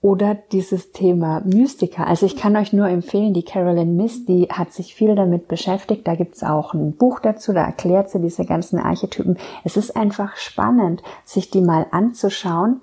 Oder 0.00 0.34
dieses 0.34 0.92
Thema 0.92 1.42
Mystiker. 1.44 2.06
Also 2.06 2.24
ich 2.24 2.36
kann 2.36 2.56
euch 2.56 2.72
nur 2.72 2.88
empfehlen, 2.88 3.34
die 3.34 3.44
Carolyn 3.44 3.96
Miss, 3.96 4.24
die 4.24 4.48
hat 4.50 4.72
sich 4.72 4.94
viel 4.94 5.14
damit 5.14 5.46
beschäftigt. 5.46 6.08
Da 6.08 6.14
gibt's 6.14 6.42
auch 6.42 6.72
ein 6.72 6.92
Buch 6.96 7.20
dazu, 7.20 7.52
da 7.52 7.66
erklärt 7.66 8.08
sie 8.08 8.22
diese 8.22 8.46
ganzen 8.46 8.78
Archetypen. 8.78 9.36
Es 9.62 9.76
ist 9.76 9.94
einfach 9.94 10.36
spannend, 10.36 11.02
sich 11.26 11.50
die 11.50 11.60
mal 11.60 11.84
anzuschauen 11.90 12.80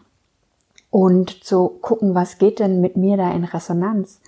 und 0.90 1.44
zu 1.44 1.70
gucken, 1.82 2.16
was 2.16 2.38
geht 2.38 2.60
denn 2.60 2.82
mit 2.82 2.98
mir 2.98 3.18
da 3.18 3.32
in 3.32 3.44
Resonanz. 3.44 4.22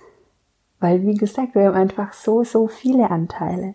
Weil, 0.78 1.02
wie 1.02 1.14
gesagt, 1.14 1.54
wir 1.54 1.66
haben 1.66 1.74
einfach 1.74 2.12
so, 2.12 2.44
so 2.44 2.66
viele 2.68 3.10
Anteile. 3.10 3.74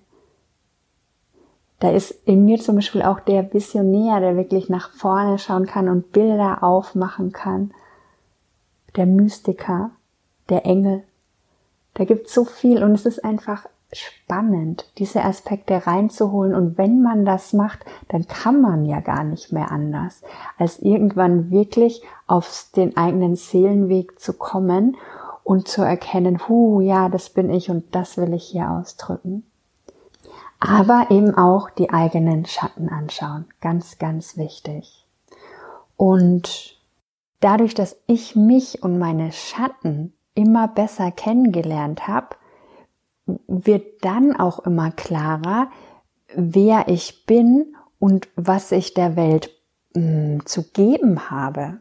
Da 1.80 1.92
ist 1.92 2.12
in 2.26 2.46
mir 2.46 2.60
zum 2.60 2.76
Beispiel 2.76 3.04
auch 3.04 3.20
der 3.20 3.54
Visionär, 3.54 4.20
der 4.20 4.38
wirklich 4.38 4.70
nach 4.70 4.92
vorne 4.92 5.38
schauen 5.38 5.66
kann 5.66 5.90
und 5.90 6.12
Bilder 6.12 6.64
aufmachen 6.64 7.32
kann 7.32 7.72
der 8.96 9.06
Mystiker, 9.06 9.92
der 10.50 10.66
Engel. 10.66 11.04
Da 11.94 12.06
gibt 12.06 12.30
so 12.30 12.46
viel 12.46 12.84
und 12.84 12.94
es 12.94 13.06
ist 13.06 13.24
einfach 13.24 13.68
spannend, 13.98 14.86
diese 14.98 15.24
Aspekte 15.24 15.88
reinzuholen. 15.88 16.54
Und 16.54 16.78
wenn 16.78 17.02
man 17.02 17.26
das 17.26 17.54
macht, 17.54 17.86
dann 18.10 18.28
kann 18.28 18.62
man 18.62 18.86
ja 18.86 19.00
gar 19.00 19.24
nicht 19.24 19.52
mehr 19.52 19.72
anders, 19.72 20.22
als 20.58 20.80
irgendwann 20.80 21.52
wirklich 21.52 22.02
auf 22.28 22.68
den 22.76 22.98
eigenen 22.98 23.36
Seelenweg 23.36 24.20
zu 24.20 24.34
kommen 24.34 24.98
und 25.44 25.68
zu 25.68 25.84
erkennen, 25.84 26.48
hu, 26.48 26.82
ja, 26.82 27.10
das 27.10 27.30
bin 27.30 27.50
ich 27.50 27.70
und 27.70 27.94
das 27.94 28.18
will 28.18 28.34
ich 28.34 28.46
hier 28.46 28.72
ausdrücken. 28.72 29.44
Aber 30.60 31.08
eben 31.12 31.36
auch 31.36 31.70
die 31.70 31.92
eigenen 31.92 32.46
Schatten 32.46 32.90
anschauen. 32.90 33.46
Ganz, 33.62 34.00
ganz 34.00 34.38
wichtig. 34.38 35.06
Und 35.98 36.80
dadurch, 37.40 37.76
dass 37.76 37.98
ich 38.08 38.36
mich 38.36 38.82
und 38.84 38.98
meine 38.98 39.32
Schatten 39.32 40.14
immer 40.34 40.68
besser 40.68 41.12
kennengelernt 41.12 42.08
habe, 42.08 42.36
wird 43.26 44.04
dann 44.04 44.36
auch 44.36 44.60
immer 44.60 44.92
klarer, 44.92 45.70
wer 46.36 46.88
ich 46.88 47.26
bin 47.26 47.76
und 48.00 48.28
was 48.36 48.72
ich 48.72 48.94
der 48.94 49.16
Welt 49.16 49.50
mh, 49.94 50.02
mm, 50.02 50.46
zu 50.46 50.64
geben 50.72 51.30
habe. 51.30 51.80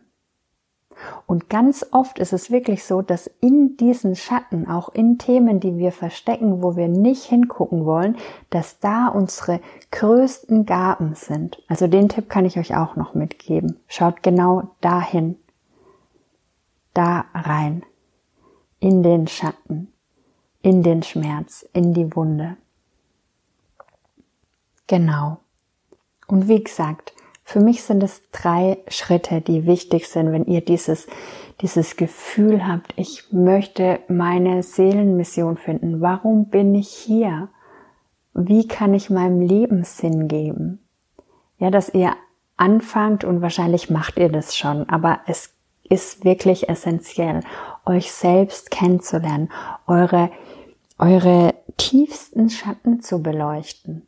Und 1.26 1.50
ganz 1.50 1.84
oft 1.90 2.18
ist 2.18 2.32
es 2.32 2.50
wirklich 2.50 2.84
so, 2.84 3.02
dass 3.02 3.26
in 3.40 3.76
diesen 3.76 4.14
Schatten, 4.14 4.68
auch 4.68 4.88
in 4.88 5.18
Themen, 5.18 5.58
die 5.58 5.76
wir 5.76 5.92
verstecken, 5.92 6.62
wo 6.62 6.76
wir 6.76 6.88
nicht 6.88 7.24
hingucken 7.24 7.84
wollen, 7.84 8.16
dass 8.50 8.78
da 8.78 9.08
unsere 9.08 9.60
größten 9.90 10.66
Gaben 10.66 11.14
sind. 11.14 11.62
Also 11.68 11.88
den 11.88 12.08
Tipp 12.08 12.28
kann 12.28 12.44
ich 12.44 12.58
euch 12.58 12.76
auch 12.76 12.96
noch 12.96 13.14
mitgeben. 13.14 13.80
Schaut 13.88 14.22
genau 14.22 14.70
dahin 14.80 15.36
da 16.94 17.24
rein, 17.34 17.84
in 18.78 19.02
den 19.02 19.26
Schatten, 19.26 19.92
in 20.64 20.82
den 20.82 21.02
Schmerz, 21.02 21.68
in 21.74 21.92
die 21.92 22.16
Wunde. 22.16 22.56
Genau. 24.86 25.36
Und 26.26 26.48
wie 26.48 26.64
gesagt, 26.64 27.12
für 27.44 27.60
mich 27.60 27.82
sind 27.82 28.02
es 28.02 28.22
drei 28.32 28.78
Schritte, 28.88 29.42
die 29.42 29.66
wichtig 29.66 30.08
sind, 30.08 30.32
wenn 30.32 30.46
ihr 30.46 30.62
dieses, 30.62 31.06
dieses 31.60 31.96
Gefühl 31.96 32.66
habt, 32.66 32.94
ich 32.96 33.30
möchte 33.30 34.00
meine 34.08 34.62
Seelenmission 34.62 35.58
finden. 35.58 36.00
Warum 36.00 36.46
bin 36.46 36.74
ich 36.74 36.88
hier? 36.88 37.48
Wie 38.32 38.66
kann 38.66 38.94
ich 38.94 39.10
meinem 39.10 39.42
Leben 39.42 39.84
Sinn 39.84 40.28
geben? 40.28 40.78
Ja, 41.58 41.70
dass 41.70 41.92
ihr 41.92 42.16
anfangt 42.56 43.22
und 43.22 43.42
wahrscheinlich 43.42 43.90
macht 43.90 44.18
ihr 44.18 44.30
das 44.30 44.56
schon, 44.56 44.88
aber 44.88 45.20
es 45.26 45.52
ist 45.90 46.24
wirklich 46.24 46.70
essentiell, 46.70 47.40
euch 47.86 48.12
selbst 48.12 48.70
kennenzulernen, 48.70 49.50
eure, 49.86 50.30
eure 50.98 51.54
tiefsten 51.76 52.50
Schatten 52.50 53.02
zu 53.02 53.22
beleuchten, 53.22 54.06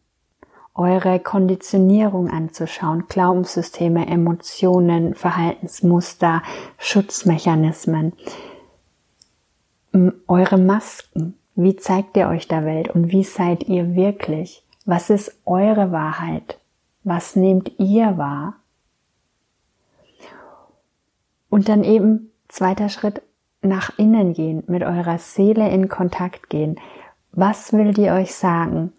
eure 0.75 1.21
Konditionierung 1.21 2.31
anzuschauen, 2.31 3.07
Glaubenssysteme, 3.09 4.07
Emotionen, 4.07 5.15
Verhaltensmuster, 5.15 6.43
Schutzmechanismen, 6.79 8.13
eure 10.29 10.59
Masken. 10.59 11.39
Wie 11.55 11.77
zeigt 11.77 12.17
ihr 12.19 12.29
euch 12.29 12.49
der 12.49 12.67
Welt 12.67 12.91
und 12.91 13.11
wie 13.11 13.25
seid 13.25 13.65
ihr 13.65 13.95
wirklich? 13.95 14.63
Was 14.85 15.09
ist 15.09 15.35
eure 15.47 15.91
Wahrheit? 15.91 16.59
Was 17.03 17.35
nehmt 17.35 17.73
ihr 17.79 18.19
wahr? 18.19 18.57
Und 21.49 21.69
dann 21.69 21.83
eben 21.83 22.31
zweiter 22.49 22.91
Schritt 22.91 23.23
nach 23.63 23.99
innen 23.99 24.33
gehen, 24.33 24.63
mit 24.67 24.83
eurer 24.83 25.19
Seele 25.19 25.69
in 25.71 25.89
Kontakt 25.89 26.51
gehen. 26.51 26.77
Was 27.33 27.73
will 27.73 27.93
die 27.93 28.11
euch 28.11 28.35
sagen? 28.35 28.93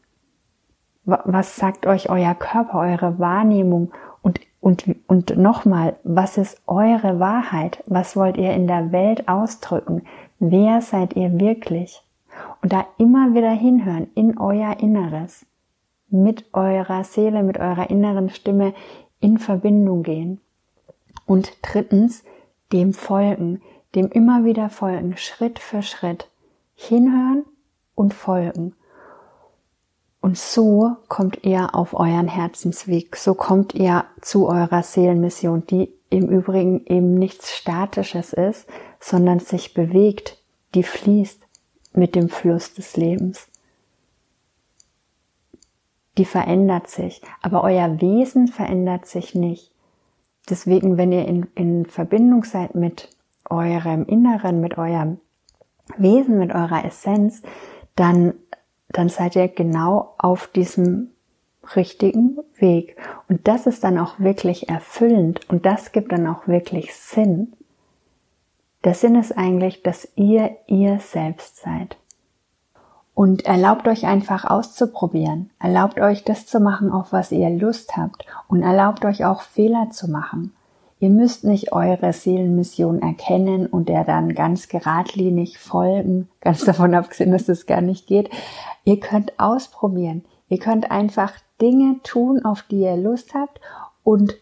Was 1.05 1.55
sagt 1.55 1.87
euch 1.87 2.09
euer 2.09 2.35
Körper, 2.35 2.79
eure 2.79 3.17
Wahrnehmung? 3.19 3.91
Und, 4.21 4.41
und, 4.59 4.83
und 5.07 5.37
nochmal, 5.37 5.95
was 6.03 6.37
ist 6.37 6.61
eure 6.67 7.19
Wahrheit? 7.19 7.83
Was 7.87 8.15
wollt 8.15 8.37
ihr 8.37 8.53
in 8.53 8.67
der 8.67 8.91
Welt 8.91 9.27
ausdrücken? 9.27 10.03
Wer 10.39 10.81
seid 10.81 11.15
ihr 11.15 11.39
wirklich? 11.39 12.03
Und 12.61 12.73
da 12.73 12.85
immer 12.97 13.33
wieder 13.33 13.51
hinhören 13.51 14.07
in 14.15 14.37
euer 14.37 14.79
Inneres, 14.79 15.45
mit 16.09 16.53
eurer 16.53 17.03
Seele, 17.03 17.41
mit 17.41 17.57
eurer 17.57 17.89
inneren 17.89 18.29
Stimme 18.29 18.73
in 19.19 19.37
Verbindung 19.37 20.03
gehen. 20.03 20.41
Und 21.25 21.57
drittens, 21.61 22.23
dem 22.71 22.93
folgen, 22.93 23.61
dem 23.97 24.09
immer 24.09 24.45
wieder 24.45 24.69
folgen, 24.69 25.17
Schritt 25.17 25.57
für 25.57 25.81
Schritt, 25.81 26.29
hinhören 26.75 27.43
und 27.95 28.13
folgen. 28.13 28.75
Und 30.21 30.37
so 30.37 30.97
kommt 31.07 31.43
ihr 31.43 31.73
auf 31.73 31.93
euren 31.93 32.27
Herzensweg, 32.27 33.15
so 33.15 33.33
kommt 33.33 33.73
ihr 33.73 34.05
zu 34.21 34.47
eurer 34.47 34.83
Seelenmission, 34.83 35.65
die 35.65 35.91
im 36.09 36.29
Übrigen 36.29 36.85
eben 36.85 37.15
nichts 37.15 37.55
Statisches 37.55 38.33
ist, 38.33 38.67
sondern 38.99 39.39
sich 39.39 39.73
bewegt, 39.73 40.41
die 40.75 40.83
fließt 40.83 41.41
mit 41.93 42.13
dem 42.13 42.29
Fluss 42.29 42.73
des 42.73 42.97
Lebens. 42.97 43.47
Die 46.17 46.25
verändert 46.25 46.87
sich, 46.87 47.21
aber 47.41 47.63
euer 47.63 47.99
Wesen 47.99 48.47
verändert 48.47 49.07
sich 49.07 49.33
nicht. 49.33 49.71
Deswegen, 50.49 50.97
wenn 50.97 51.11
ihr 51.11 51.27
in, 51.27 51.47
in 51.55 51.85
Verbindung 51.85 52.43
seid 52.43 52.75
mit 52.75 53.09
eurem 53.49 54.05
Inneren, 54.05 54.61
mit 54.61 54.77
eurem 54.77 55.19
Wesen, 55.97 56.37
mit 56.37 56.53
eurer 56.53 56.85
Essenz, 56.85 57.41
dann, 57.95 58.33
dann 58.89 59.09
seid 59.09 59.35
ihr 59.35 59.47
genau 59.47 60.15
auf 60.17 60.47
diesem 60.47 61.11
richtigen 61.75 62.37
Weg. 62.57 62.97
Und 63.27 63.47
das 63.47 63.67
ist 63.67 63.83
dann 63.83 63.97
auch 63.97 64.19
wirklich 64.19 64.69
erfüllend 64.69 65.49
und 65.49 65.65
das 65.65 65.91
gibt 65.91 66.11
dann 66.11 66.27
auch 66.27 66.47
wirklich 66.47 66.95
Sinn. 66.95 67.53
Der 68.83 68.93
Sinn 68.93 69.15
ist 69.15 69.37
eigentlich, 69.37 69.83
dass 69.83 70.07
ihr 70.15 70.57
ihr 70.67 70.99
selbst 70.99 71.57
seid. 71.57 71.97
Und 73.13 73.45
erlaubt 73.45 73.87
euch 73.87 74.05
einfach 74.05 74.45
auszuprobieren. 74.45 75.49
Erlaubt 75.59 75.99
euch 75.99 76.23
das 76.23 76.45
zu 76.45 76.59
machen, 76.59 76.91
auf 76.91 77.11
was 77.11 77.31
ihr 77.31 77.49
Lust 77.49 77.97
habt. 77.97 78.25
Und 78.47 78.61
erlaubt 78.61 79.03
euch 79.05 79.25
auch 79.25 79.41
Fehler 79.41 79.89
zu 79.89 80.07
machen. 80.07 80.53
Ihr 80.99 81.09
müsst 81.09 81.43
nicht 81.43 81.73
eure 81.73 82.11
Seelenmission 82.11 83.01
erkennen 83.01 83.67
und 83.67 83.87
der 83.87 84.03
dann 84.03 84.33
ganz 84.33 84.67
geradlinig 84.67 85.59
folgen, 85.59 86.29
ganz 86.41 86.65
davon 86.65 86.95
abgesehen, 86.95 87.31
dass 87.31 87.45
das 87.45 87.67
gar 87.67 87.81
nicht 87.81 88.07
geht. 88.07 88.29
Ihr 88.83 88.99
könnt 88.99 89.39
ausprobieren. 89.39 90.25
Ihr 90.49 90.59
könnt 90.59 90.89
einfach 90.89 91.33
Dinge 91.61 91.99
tun, 92.03 92.43
auf 92.45 92.63
die 92.63 92.81
ihr 92.81 92.97
Lust 92.97 93.33
habt 93.33 93.59
und 94.03 94.37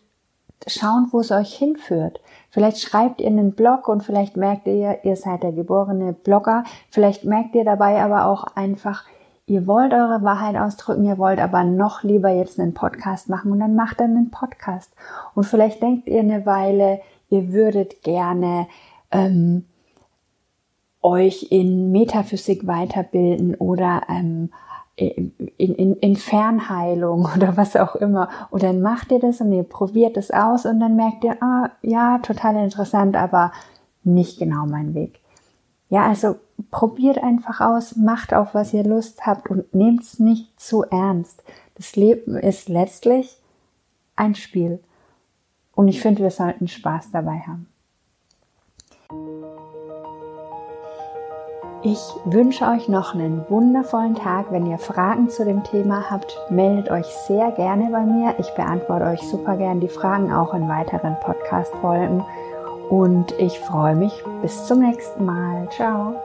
schauen, 0.68 1.08
wo 1.12 1.20
es 1.20 1.32
euch 1.32 1.54
hinführt. 1.54 2.22
Vielleicht 2.50 2.80
schreibt 2.80 3.22
ihr 3.22 3.28
einen 3.28 3.54
Blog 3.54 3.88
und 3.88 4.04
vielleicht 4.04 4.38
merkt 4.38 4.68
ihr, 4.68 5.04
ihr 5.04 5.16
seid 5.16 5.44
der 5.44 5.52
geborene 5.52 6.14
Blogger. 6.14 6.64
Vielleicht 6.90 7.26
merkt 7.26 7.56
ihr 7.56 7.66
dabei 7.66 8.02
aber 8.02 8.26
auch 8.26 8.44
einfach, 8.56 9.04
ihr 9.48 9.68
wollt 9.68 9.94
eure 9.94 10.24
Wahrheit 10.24 10.56
ausdrücken, 10.56 11.06
ihr 11.06 11.18
wollt 11.18 11.40
aber 11.40 11.64
noch 11.64 12.04
lieber 12.04 12.30
jetzt 12.30 12.60
einen 12.60 12.74
Podcast 12.74 13.30
machen 13.30 13.52
und 13.52 13.60
dann 13.60 13.76
macht 13.76 14.00
dann 14.00 14.16
einen 14.16 14.32
Podcast. 14.32 14.92
Und 15.36 15.46
vielleicht 15.46 15.82
denkt 15.82 16.08
ihr 16.08 16.20
eine 16.20 16.46
Weile, 16.46 17.00
ihr 17.30 17.54
würdet 17.54 18.02
gerne 18.02 18.68
ähm, 19.12 19.66
euch 21.02 21.52
in 21.52 21.92
Metaphysik 21.92 22.66
weiterbilden 22.66 23.56
oder 23.56 24.02
ähm, 24.10 24.50
in, 24.96 25.34
in, 25.58 25.96
in 25.98 26.16
Fernheilung 26.16 27.28
oder 27.36 27.56
was 27.56 27.76
auch 27.76 27.96
immer. 27.96 28.30
Und 28.50 28.64
dann 28.64 28.82
macht 28.82 29.12
ihr 29.12 29.20
das 29.20 29.42
und 29.42 29.52
ihr 29.52 29.64
probiert 29.64 30.18
es 30.18 30.32
aus 30.32 30.66
und 30.66 30.80
dann 30.80 30.96
merkt 30.96 31.24
ihr, 31.24 31.42
ah, 31.42 31.70
ja, 31.84 32.18
total 32.20 32.56
interessant, 32.56 33.16
aber 33.16 33.52
nicht 34.04 34.40
genau 34.40 34.66
mein 34.66 34.96
Weg. 34.96 35.20
Ja, 35.90 36.08
also 36.08 36.36
probiert 36.72 37.22
einfach 37.22 37.62
aus, 37.62 37.96
macht 37.96 38.34
auf, 38.34 38.54
was 38.54 38.74
ihr 38.74 38.84
Lust 38.84 39.26
habt 39.26 39.50
und 39.50 39.74
nehmt 39.74 40.04
es 40.04 40.20
nicht 40.20 40.60
zu 40.60 40.84
ernst. 40.84 41.44
Das 41.76 41.96
Leben 41.96 42.38
ist 42.38 42.70
letztlich 42.70 43.38
ein 44.16 44.36
Spiel. 44.36 44.80
Und 45.74 45.88
ich 45.88 46.02
finde, 46.02 46.24
wir 46.24 46.32
sollten 46.32 46.68
Spaß 46.68 47.12
dabei 47.12 47.40
haben. 47.40 47.68
Ich 51.84 52.00
wünsche 52.26 52.66
euch 52.66 52.90
noch 52.90 53.14
einen 53.14 53.46
wundervollen 53.48 54.16
Tag. 54.16 54.52
Wenn 54.52 54.66
ihr 54.66 54.80
Fragen 54.80 55.30
zu 55.30 55.46
dem 55.46 55.64
Thema 55.64 56.10
habt, 56.10 56.36
meldet 56.50 56.90
euch 56.90 57.06
sehr 57.28 57.52
gerne 57.52 57.92
bei 57.92 58.02
mir. 58.02 58.34
Ich 58.40 58.50
beantworte 58.56 59.06
euch 59.06 59.22
super 59.22 59.56
gern 59.56 59.82
die 59.82 59.88
Fragen 59.88 60.34
auch 60.34 60.56
in 60.56 60.68
weiteren 60.68 61.16
Podcast-Folgen. 61.20 62.24
Und 62.90 63.34
ich 63.38 63.60
freue 63.60 63.96
mich 63.96 64.24
bis 64.42 64.66
zum 64.66 64.80
nächsten 64.80 65.26
Mal. 65.26 65.70
Ciao. 65.70 66.16